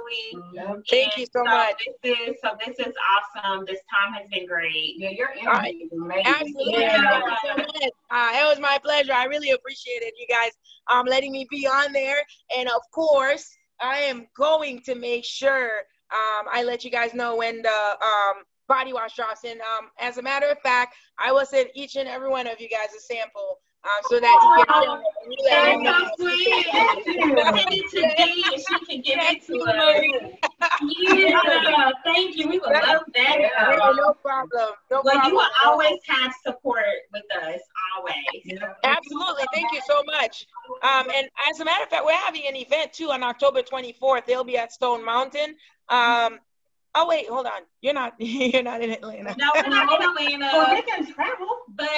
Yep. 0.55 0.85
Thank 0.89 1.19
you 1.19 1.27
so 1.31 1.45
much. 1.45 1.87
This 2.03 2.19
is 2.19 2.37
so. 2.43 2.57
This 2.65 2.79
is 2.79 2.95
awesome. 3.13 3.67
This 3.67 3.81
time 3.93 4.15
has 4.15 4.27
been 4.33 4.47
great. 4.47 4.95
Yeah, 4.97 5.11
your 5.11 5.29
All 5.41 5.53
right. 5.53 5.75
energy 5.75 5.85
is 5.85 5.93
amazing. 5.93 6.25
Absolutely. 6.27 6.81
Yeah. 6.81 7.03
Thank 7.03 7.25
you 7.25 7.37
so 7.43 7.57
much. 7.59 7.91
Uh, 8.11 8.31
it 8.41 8.49
was 8.49 8.59
my 8.59 8.79
pleasure. 8.83 9.13
I 9.13 9.25
really 9.25 9.51
appreciate 9.51 10.01
it, 10.01 10.15
you 10.19 10.27
guys, 10.35 10.53
um, 10.91 11.05
letting 11.07 11.33
me 11.33 11.47
be 11.51 11.67
on 11.67 11.93
there. 11.93 12.23
And 12.57 12.69
of 12.69 12.81
course, 12.91 13.55
I 13.81 13.99
am 13.99 14.29
going 14.35 14.81
to 14.87 14.95
make 14.95 15.27
sure 15.27 15.81
um, 16.11 16.47
I 16.51 16.63
let 16.63 16.85
you 16.85 16.91
guys 16.91 17.13
know 17.13 17.37
when 17.37 17.61
the 17.61 17.69
um, 17.69 18.45
body 18.69 18.93
wash 18.93 19.15
drops. 19.15 19.45
And 19.45 19.61
um, 19.61 19.91
as 20.01 20.19
a 20.19 20.23
matter 20.23 20.49
of 20.49 20.59
fact, 20.61 20.95
I 21.19 21.33
will 21.33 21.47
send 21.47 21.69
each 21.75 21.97
and 21.97 22.09
every 22.09 22.29
one 22.29 22.47
of 22.47 22.61
you 22.61 22.69
guys 22.69 22.89
a 22.97 23.01
sample 23.01 23.59
um, 23.85 23.91
so 24.09 24.19
that 24.21 24.27
you 24.59 24.65
can 24.65 24.83
feel 24.83 24.95
it. 24.95 25.01
You 25.29 25.85
That's 25.85 26.11
so 26.19 26.25
sweet. 26.25 26.67
Send 26.67 27.73
it 27.73 27.91
to 27.91 28.01
me 28.01 28.45
and 28.53 28.63
she 28.63 28.87
can 28.87 29.01
give 29.03 29.19
it 29.21 29.47
to 29.47 29.55
us. 29.61 30.03
Yeah, 30.83 31.91
thank 32.05 32.37
you. 32.37 32.49
We 32.49 32.59
would 32.59 32.71
love 32.71 33.03
that. 33.15 33.37
Yeah, 33.39 33.79
no 33.97 34.13
problem. 34.15 34.71
No 34.91 35.03
Well, 35.05 35.15
problem. 35.15 35.31
you 35.31 35.37
will 35.37 35.47
always 35.65 35.99
have 36.09 36.33
support 36.45 36.85
with 37.13 37.23
us, 37.43 37.61
always. 37.97 38.61
Absolutely. 38.85 39.45
Thank 39.55 39.73
you 39.73 39.81
so 39.87 40.03
much. 40.07 40.47
Um, 40.83 41.09
and 41.15 41.29
as 41.51 41.61
a 41.61 41.65
matter 41.65 41.85
of 41.85 41.91
fact, 41.91 42.05
we're 42.05 42.13
having 42.13 42.43
an 42.49 42.57
event 42.57 42.93
too 42.93 43.11
on 43.11 43.23
October 43.23 43.63
24th. 43.63 44.27
They'll 44.27 44.45
be 44.45 44.59
at 44.59 44.73
Stone 44.73 45.05
Mountain. 45.05 45.57
Um, 45.89 46.39
oh 46.97 47.07
wait, 47.07 47.29
hold 47.29 47.47
on. 47.47 47.63
You're 47.83 47.95
not. 47.95 48.15
You're 48.19 48.63
not 48.63 48.83
in 48.83 48.91
Atlanta. 48.91 49.35
No, 49.39 49.51
we're 49.55 49.69
not 49.69 49.85
in 50.21 50.41
So 50.41 50.63
Atlanta, 50.63 50.75
they 50.75 50.83
can 50.83 51.13
travel. 51.13 51.49
but 51.69 51.89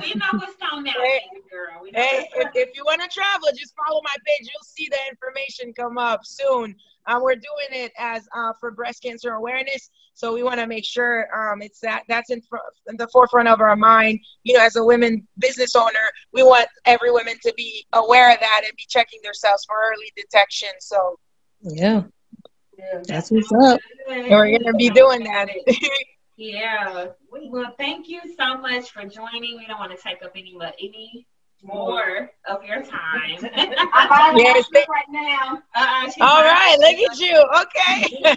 we 0.00 0.14
know 0.14 0.26
what's 0.38 0.54
Stone 0.54 0.84
Mountain, 0.84 1.42
girl. 1.50 1.80
We 1.82 1.90
Hey, 1.94 2.26
if, 2.36 2.48
if 2.54 2.70
you 2.76 2.84
want 2.84 3.02
to 3.02 3.08
travel, 3.08 3.48
just 3.56 3.74
follow 3.86 4.00
my 4.02 4.14
page. 4.26 4.48
You'll 4.48 4.62
see 4.64 4.88
the 4.88 4.98
information 5.10 5.72
come 5.74 5.98
up 5.98 6.20
soon. 6.24 6.74
Uh, 7.06 7.18
we're 7.22 7.34
doing 7.34 7.68
it 7.84 7.92
as 7.98 8.26
uh, 8.34 8.52
for 8.58 8.70
breast 8.70 9.02
cancer 9.02 9.32
awareness, 9.34 9.90
so 10.14 10.32
we 10.32 10.42
want 10.42 10.58
to 10.58 10.66
make 10.66 10.86
sure 10.86 11.28
um, 11.36 11.60
it's 11.60 11.78
that 11.80 12.02
that's 12.08 12.30
in, 12.30 12.40
fr- 12.48 12.56
in 12.88 12.96
the 12.96 13.06
forefront 13.12 13.46
of 13.48 13.60
our 13.60 13.76
mind. 13.76 14.20
You 14.44 14.54
know, 14.54 14.64
as 14.64 14.76
a 14.76 14.84
women 14.84 15.26
business 15.38 15.76
owner, 15.76 15.92
we 16.32 16.42
want 16.42 16.66
every 16.86 17.10
woman 17.10 17.34
to 17.42 17.52
be 17.58 17.84
aware 17.92 18.32
of 18.32 18.40
that 18.40 18.62
and 18.64 18.72
be 18.76 18.84
checking 18.88 19.20
themselves 19.22 19.66
for 19.66 19.76
early 19.84 20.10
detection. 20.16 20.70
So 20.80 21.18
Yeah, 21.60 21.82
Yeah. 21.84 22.02
That's 23.06 23.30
what's 23.30 23.52
up. 23.52 23.80
good. 24.06 24.30
we're 24.30 24.58
gonna 24.58 24.76
be 24.76 24.90
doing 24.90 25.24
that. 25.24 25.48
Yeah. 26.36 27.08
Well, 27.30 27.74
thank 27.78 28.08
you 28.08 28.20
so 28.36 28.58
much 28.58 28.90
for 28.90 29.04
joining. 29.04 29.56
We 29.56 29.66
don't 29.68 29.78
want 29.78 29.96
to 29.96 30.02
take 30.02 30.20
up 30.24 30.32
any 30.34 30.52
mu- 30.52 30.64
any 30.80 31.28
more 31.62 32.30
of 32.46 32.64
your 32.64 32.82
time. 32.82 33.38
I'm 33.94 34.36
Yes, 34.36 34.66
yes, 34.74 34.86
right 34.88 35.04
now. 35.10 35.62
Uh-uh, 35.74 36.04
she's 36.06 36.16
All 36.20 36.42
look 36.78 37.10
at 37.10 37.18
you. 37.20 37.38
Okay, 37.62 38.34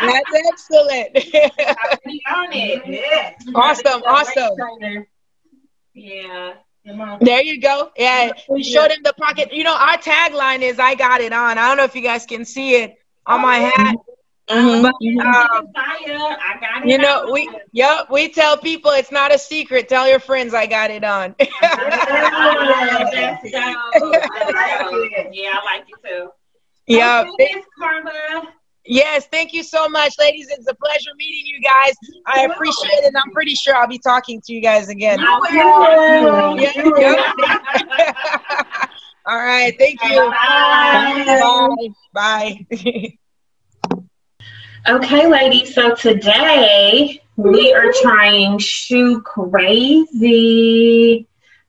that's 0.00 0.32
excellent. 0.48 1.16
Already 1.16 2.22
on 2.28 2.52
it. 2.52 2.86
Yeah. 2.86 3.34
awesome, 3.54 4.02
awesome. 4.02 5.06
Yeah. 5.94 6.54
There 7.20 7.42
you 7.42 7.60
go. 7.60 7.90
Yeah, 7.96 8.30
we 8.48 8.62
showed 8.62 8.90
him 8.90 8.98
the 9.02 9.12
pocket. 9.14 9.52
You 9.52 9.64
know, 9.64 9.74
our 9.74 9.96
tagline 9.98 10.60
is 10.62 10.78
"I 10.78 10.94
got 10.94 11.20
it 11.20 11.32
on." 11.32 11.58
I 11.58 11.68
don't 11.68 11.76
know 11.76 11.84
if 11.84 11.94
you 11.94 12.02
guys 12.02 12.26
can 12.26 12.44
see 12.44 12.76
it 12.76 12.94
on 13.26 13.40
my 13.42 13.56
hat. 13.56 13.96
Mhm. 14.48 14.82
But, 14.82 14.94
Um, 15.20 15.26
um, 15.26 15.66
I 15.76 16.56
got 16.60 16.84
it. 16.84 16.88
you 16.88 16.98
know, 16.98 17.30
we 17.32 17.48
yep, 17.72 18.10
we 18.10 18.28
tell 18.28 18.56
people 18.56 18.92
it's 18.92 19.10
not 19.10 19.34
a 19.34 19.38
secret. 19.38 19.88
Tell 19.88 20.08
your 20.08 20.20
friends 20.20 20.54
I 20.54 20.66
got 20.66 20.90
it 20.90 21.02
on. 21.04 21.34
Yeah, 25.32 25.58
I 25.60 25.64
like 25.64 25.86
it 25.88 25.98
too. 26.06 26.30
yeah. 26.86 27.24
Okay, 27.34 27.54
Miss 27.54 27.64
Carla. 27.78 28.42
Yes, 28.86 29.26
thank 29.26 29.52
you 29.52 29.62
so 29.62 29.88
much, 29.88 30.14
ladies. 30.18 30.48
It's 30.50 30.68
a 30.68 30.74
pleasure 30.74 31.10
meeting 31.16 31.46
you 31.46 31.60
guys. 31.60 31.94
I 32.26 32.44
appreciate 32.44 32.90
it. 32.98 33.04
and 33.06 33.16
I'm 33.16 33.32
pretty 33.32 33.54
sure 33.54 33.74
I'll 33.74 33.88
be 33.88 33.98
talking 33.98 34.40
to 34.42 34.52
you 34.52 34.60
guys 34.60 34.88
again. 34.88 35.18
You. 35.18 35.26
Yeah, 36.58 36.72
yeah. 36.98 38.86
All 39.26 39.36
right, 39.38 39.76
thank 39.76 40.00
you. 40.04 40.30
Bye. 40.30 41.90
Bye. 42.12 42.64
Bye. 42.72 43.16
Okay, 44.88 45.26
ladies. 45.26 45.74
So 45.74 45.96
today 45.96 47.20
we 47.34 47.72
are 47.72 47.90
trying 48.02 48.56
shoe 48.58 49.20
crazy. 49.22 51.26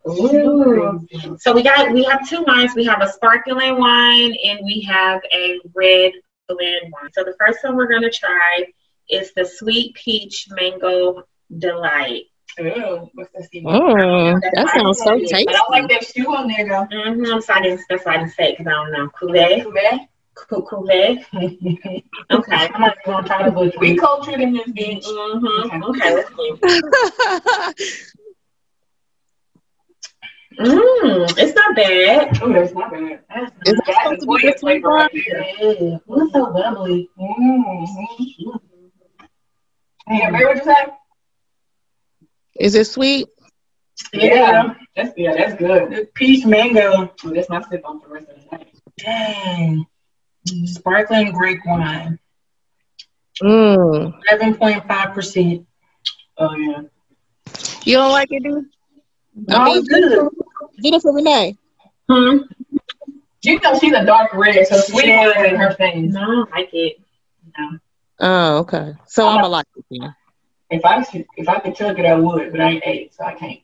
Ooh. 0.08 1.08
So 1.40 1.52
we 1.52 1.64
got 1.64 1.92
we 1.92 2.04
have 2.04 2.30
two 2.30 2.44
wines. 2.44 2.76
We 2.76 2.86
have 2.86 3.02
a 3.02 3.10
sparkling 3.12 3.80
wine 3.80 4.36
and 4.46 4.60
we 4.64 4.82
have 4.82 5.20
a 5.34 5.60
red 5.74 6.12
blend 6.48 6.92
wine. 6.92 7.12
So 7.14 7.24
the 7.24 7.36
first 7.40 7.60
one 7.64 7.76
we're 7.76 7.92
gonna 7.92 8.12
try 8.12 8.66
is 9.10 9.34
the 9.34 9.46
sweet 9.46 9.96
peach 9.96 10.48
mango 10.50 11.24
delight. 11.58 12.26
Ooh, 12.60 13.10
what's 13.14 13.32
that 13.34 13.44
Steve? 13.44 13.64
Mm, 13.64 14.42
that 14.54 14.70
sounds 14.76 15.00
so 15.00 15.20
tasty. 15.20 15.46
But. 15.46 15.56
I 15.56 15.68
like 15.70 15.90
that 15.90 16.06
shoe 16.06 16.34
on 16.36 16.48
there 16.48 16.68
though. 16.68 16.88
Mm-hmm. 16.96 17.40
So 17.40 17.54
I 17.54 17.62
didn't 17.62 17.82
that's 17.90 18.06
why 18.06 18.16
I 18.16 18.18
didn't 18.18 18.34
say 18.34 18.52
because 18.52 18.68
I 18.68 18.72
don't 18.72 18.92
know. 18.92 19.10
Cuvée. 19.10 19.64
Cuvée. 19.64 20.08
Cou- 20.34 20.64
Cuvée. 20.64 21.24
Okay. 22.30 22.70
I'm 22.74 22.82
not 22.82 22.98
gonna 23.06 23.28
try 23.28 23.44
to 23.44 23.52
butcher. 23.52 23.80
We 23.80 23.96
cultured 23.96 24.42
in 24.42 24.54
this 24.54 24.68
bitch. 24.68 25.06
Mm-hmm. 25.06 25.84
Okay, 25.84 26.14
let's 26.16 26.30
see. 27.78 28.04
Mm, 30.60 31.38
it's 31.38 31.54
not 31.54 31.76
bad. 31.76 32.40
Oh, 32.42 32.52
that's 32.52 32.74
not 32.74 32.92
bad. 32.92 33.20
That's 33.30 33.52
nice. 33.66 33.78
that 33.86 34.02
supposed 34.04 34.22
to 34.22 34.28
be 34.28 34.52
the 34.52 34.58
sweet 34.58 34.84
right 34.84 35.12
there. 35.14 35.46
Yeah. 35.60 35.98
What's 36.06 36.34
so 36.34 36.52
bubbly? 36.52 37.10
Mm-hmm. 37.20 38.58
Yeah, 40.10 40.30
Mary, 40.32 40.46
what 40.46 40.58
you 40.58 40.64
say? 40.64 40.86
Is 42.60 42.76
it 42.76 42.88
sweet? 42.88 43.28
Yeah, 44.14 44.74
that's 44.96 45.14
yeah, 45.18 45.36
that's 45.36 45.56
good. 45.56 46.14
Peach 46.16 46.46
mango. 46.46 47.12
Oh, 47.24 47.30
that's 47.30 47.50
my 47.50 47.62
sip 47.70 47.82
on 47.86 48.00
for 48.00 48.08
the 48.08 48.14
rest 48.16 48.30
of 48.30 48.36
the 48.36 48.58
night. 48.58 48.76
Dang. 48.98 49.86
Sparkling 50.66 51.32
grape 51.34 51.60
wine. 51.66 52.18
Mm. 53.44 54.14
Eleven 54.32 54.56
point 54.56 54.88
five 54.88 55.14
percent. 55.14 55.68
Oh 56.38 56.56
yeah. 56.56 56.82
You 57.84 57.98
don't 57.98 58.12
like 58.12 58.30
it, 58.32 58.44
dude? 58.44 58.66
No, 59.48 59.66
it's 59.76 59.88
good. 59.88 60.30
Get 60.82 60.94
it 60.96 61.02
for 61.02 61.14
Renee. 61.14 61.58
Hmm. 62.10 62.38
You 63.44 63.60
know 63.62 63.78
she's 63.80 63.94
a 63.94 64.04
dark 64.06 64.34
red, 64.34 64.66
so 64.68 64.78
sweet 64.80 65.06
Yeah. 65.06 65.30
is 65.30 65.52
in 65.54 65.56
her 65.56 65.74
thing. 65.74 66.12
No, 66.12 66.22
I 66.22 66.26
don't 66.26 66.52
like 66.52 66.70
it. 66.74 67.00
No. 67.58 67.80
Oh, 68.20 68.58
okay. 68.60 68.94
So 69.06 69.28
I'm 69.28 69.36
gonna 69.38 69.50
like 69.50 69.68
it 69.76 69.86
then. 69.90 70.16
If 70.70 70.84
I 70.84 71.02
should, 71.04 71.26
if 71.38 71.48
I 71.48 71.60
could 71.60 71.76
chug 71.76 71.98
it, 72.00 72.06
I 72.06 72.16
would, 72.16 72.52
but 72.52 72.60
I 72.60 72.72
ain't 72.72 72.84
ate, 72.86 73.14
so 73.14 73.24
I 73.24 73.36
can't. 73.36 73.60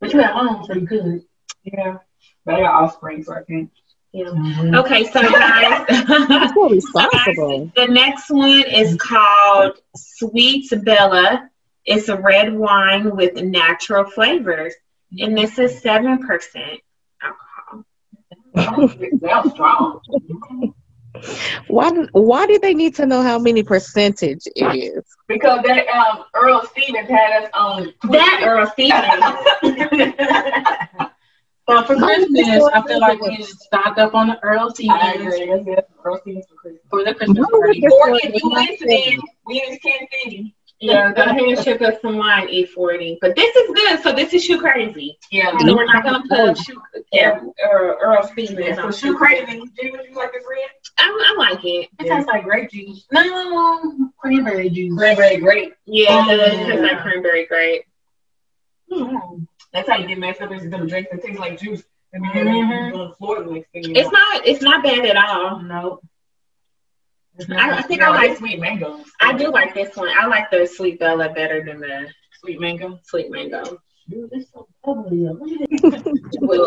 But 0.00 0.12
you 0.12 0.20
at 0.20 0.32
home, 0.32 0.64
so 0.64 0.74
you 0.74 0.86
could. 0.86 1.24
Yeah, 1.64 1.98
but 2.44 2.54
I 2.56 2.60
got 2.60 2.74
offspring, 2.84 3.24
so 3.24 3.32
I 3.34 3.42
can't. 3.42 3.70
Yeah. 4.12 4.26
Mm-hmm. 4.26 4.74
Okay, 4.76 5.04
so 5.04 5.20
guys, 5.22 5.86
So 6.54 6.68
responsible. 6.70 7.72
the 7.74 7.86
next 7.88 8.30
one 8.30 8.62
is 8.62 8.96
called 8.96 9.78
Sweet 9.96 10.68
Bella. 10.84 11.50
It's 11.84 12.08
a 12.08 12.16
red 12.16 12.54
wine 12.56 13.16
with 13.16 13.34
natural 13.42 14.04
flavors, 14.04 14.74
and 15.18 15.36
this 15.36 15.58
is 15.58 15.80
seven 15.80 16.18
percent 16.26 16.80
alcohol. 17.22 17.84
That 19.20 19.46
strong. 19.52 20.00
Why? 21.68 21.90
Why 22.12 22.46
did 22.46 22.62
they 22.62 22.74
need 22.74 22.94
to 22.96 23.06
know 23.06 23.22
how 23.22 23.38
many 23.38 23.62
percentage 23.62 24.42
it 24.56 24.74
is? 24.74 25.04
Because 25.28 25.62
that 25.64 25.86
um 25.88 26.24
Earl 26.34 26.62
Stevens 26.66 27.08
had 27.08 27.42
us 27.44 27.50
on 27.54 27.92
That 28.10 28.42
Earl 28.44 28.66
Stevens. 28.66 29.24
So 31.68 31.82
for 31.84 31.96
Christmas, 31.96 32.68
I 32.72 32.82
feel 32.86 33.00
like 33.00 33.20
we 33.20 33.36
should 33.36 33.58
stock 33.60 33.98
up 33.98 34.14
on 34.14 34.28
the 34.28 34.38
Earl 34.42 34.70
I 34.88 35.12
Stevens 35.12 35.14
agree. 35.14 35.46
That's. 35.66 35.88
Earl 36.04 36.18
Stevens 36.20 36.46
for 36.48 36.54
Christmas. 36.56 36.82
for 36.90 37.04
the 37.04 37.14
Christmas 37.14 37.48
Mine 37.50 37.50
party. 37.58 37.82
is 37.82 37.92
Or 37.92 38.10
so 38.10 38.16
if 38.22 38.34
you 38.34 38.50
expensive. 38.50 38.80
listening, 38.80 39.20
we 39.46 39.62
in 39.66 39.78
Kansas 39.78 40.08
City. 40.24 40.54
Yeah, 40.84 41.12
go 41.14 41.22
ahead 41.22 41.40
and 41.40 41.58
ship 41.64 41.80
us 41.82 41.94
some 42.02 42.18
wine, 42.18 42.48
E40. 42.48 43.18
But 43.20 43.34
this 43.36 43.54
is 43.56 43.70
good. 43.74 44.02
So 44.02 44.12
this 44.12 44.32
is 44.34 44.44
shoe 44.44 44.60
crazy. 44.60 45.18
Yeah. 45.30 45.56
So 45.58 45.74
we're 45.74 45.86
not 45.86 46.04
gonna 46.04 46.22
put 46.28 46.58
shoe, 46.58 46.80
yeah, 47.12 47.40
or 47.70 47.96
Earl 48.02 48.22
Stevens. 48.28 48.76
So 48.76 48.86
on 48.86 48.92
shoe 48.92 49.16
crazy. 49.16 49.60
Do 49.60 49.86
you 49.86 49.98
you 50.08 50.14
like 50.14 50.32
this 50.32 50.44
red? 50.48 50.68
I, 50.98 51.06
I 51.08 51.36
like 51.38 51.64
it. 51.64 51.88
It 52.00 52.06
tastes 52.08 52.28
like 52.28 52.44
grape 52.44 52.70
juice. 52.70 53.06
No, 53.12 53.22
no, 53.22 53.50
no, 53.50 54.10
cranberry 54.18 54.68
juice. 54.70 54.96
Cranberry 54.98 55.38
grape. 55.38 55.74
Yeah, 55.86 56.30
it 56.30 56.36
does 56.36 56.52
Yeah. 56.58 56.66
taste 56.66 56.82
like 56.82 57.00
cranberry 57.00 57.46
grape. 57.46 57.84
Mm. 58.92 59.46
That's 59.72 59.88
how 59.88 59.96
you 59.96 60.06
get 60.06 60.18
messed 60.18 60.40
up. 60.40 60.52
Is 60.52 60.68
them 60.70 60.86
drinks 60.86 61.10
that 61.10 61.22
taste 61.22 61.38
like 61.38 61.58
juice. 61.60 61.82
And 62.12 62.22
we 62.22 62.28
have 62.28 62.46
it 62.46 62.94
on 62.94 63.08
the 63.08 63.14
floor 63.16 63.42
the 63.42 63.50
next 63.50 63.70
thing 63.72 63.84
you 63.84 63.92
It's 63.96 64.04
know. 64.04 64.18
not. 64.18 64.46
It's 64.46 64.62
not 64.62 64.84
bad 64.84 65.04
at 65.04 65.16
all. 65.16 65.60
No. 65.62 65.98
It's 66.02 66.13
I, 67.50 67.78
I 67.78 67.82
think 67.82 68.00
No, 68.00 68.12
I 68.12 68.26
like. 68.26 68.36
sweet 68.38 68.60
mango. 68.60 69.00
I 69.20 69.32
do 69.36 69.50
like 69.50 69.74
this 69.74 69.96
one. 69.96 70.08
I 70.08 70.26
like 70.26 70.50
the 70.50 70.66
sweet 70.66 70.98
Bella 71.00 71.30
better 71.32 71.64
than 71.64 71.80
the 71.80 72.08
sweet 72.40 72.60
mango. 72.60 72.98
sweet 73.04 73.30
mango. 73.30 73.78
Dude, 74.08 74.28
it's 74.32 74.50
so 74.52 74.68
bubbly. 74.84 75.24
Well, 75.24 75.38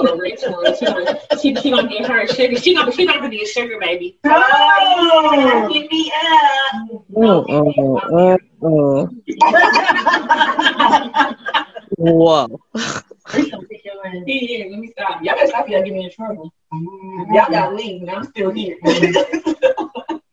the 0.04 0.76
she, 0.80 0.86
gonna- 0.86 1.40
she, 1.40 1.56
she 1.56 1.70
gonna 1.70 1.88
get 1.88 2.06
her 2.08 2.26
sugar. 2.28 2.56
She 2.60 2.74
gonna 2.74 2.92
she 2.92 3.06
gonna 3.06 3.30
be 3.30 3.44
a 3.44 3.46
sugar 3.46 3.78
baby. 3.80 4.18
Oh! 4.26 5.70
Give 5.72 5.90
me 5.92 6.12
up. 6.26 7.06
Oh, 7.16 7.46
oh, 7.48 8.38
oh, 8.64 9.10
Whoa. 11.98 12.60
Please 13.28 13.50
don't 13.52 13.70
pick 13.70 13.86
your 13.86 14.06
ass. 14.06 14.16
Yeah, 14.26 14.42
yeah, 14.42 14.66
let 14.72 14.80
me 14.80 14.88
stop. 14.92 15.22
Y'all 15.24 15.36
better 15.36 15.48
stop 15.48 15.70
y'all 15.70 15.80
getting 15.82 15.94
me 16.00 16.06
in 16.06 16.12
trouble. 16.12 16.52
Y'all 17.32 17.50
gotta 17.52 17.76
leave, 17.76 18.02
and 18.02 18.12
I'm 18.12 18.24
still 18.26 18.52
here. 18.52 18.78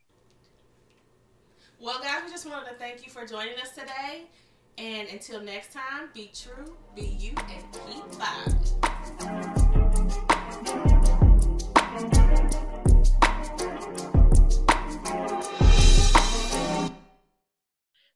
Well, 1.84 2.00
guys, 2.00 2.22
we 2.24 2.30
just 2.30 2.48
wanted 2.48 2.70
to 2.70 2.76
thank 2.76 3.04
you 3.04 3.12
for 3.12 3.26
joining 3.26 3.60
us 3.60 3.72
today. 3.72 4.22
And 4.78 5.06
until 5.10 5.42
next 5.42 5.74
time, 5.74 6.08
be 6.14 6.30
true, 6.32 6.74
be 6.96 7.02
you, 7.20 7.34
and 7.36 7.62
keep 7.86 8.04
vibing. 8.12 8.72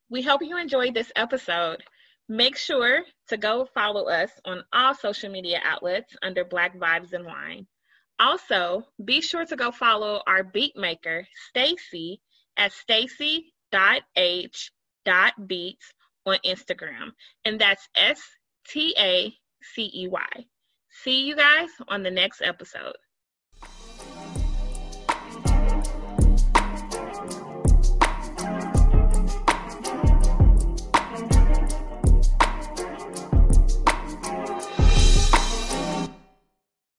We 0.09 0.23
hope 0.23 0.41
you 0.43 0.57
enjoyed 0.57 0.95
this 0.95 1.13
episode. 1.15 1.83
Make 2.27 2.57
sure 2.57 3.03
to 3.29 3.37
go 3.37 3.69
follow 3.75 4.09
us 4.09 4.31
on 4.47 4.65
all 4.73 4.95
social 4.95 5.31
media 5.31 5.61
outlets 5.63 6.17
under 6.23 6.43
Black 6.43 6.75
Vibes 6.79 7.13
and 7.13 7.27
Wine. 7.27 7.67
Also, 8.19 8.87
be 9.05 9.21
sure 9.21 9.45
to 9.45 9.57
go 9.57 9.71
follow 9.71 10.23
our 10.27 10.43
beat 10.43 10.75
maker, 10.75 11.29
Stacy, 11.51 12.23
at 15.07 15.47
beats 15.47 15.93
on 16.27 16.39
Instagram. 16.45 17.11
And 17.45 17.61
that's 17.61 17.89
S 17.97 18.21
T 18.69 18.95
A 18.99 19.35
C 19.63 19.91
E 19.95 20.09
Y. 20.09 20.47
See 21.03 21.27
you 21.27 21.37
guys 21.37 21.69
on 21.89 22.03
the 22.03 22.11
next 22.11 22.43
episode. 22.43 22.97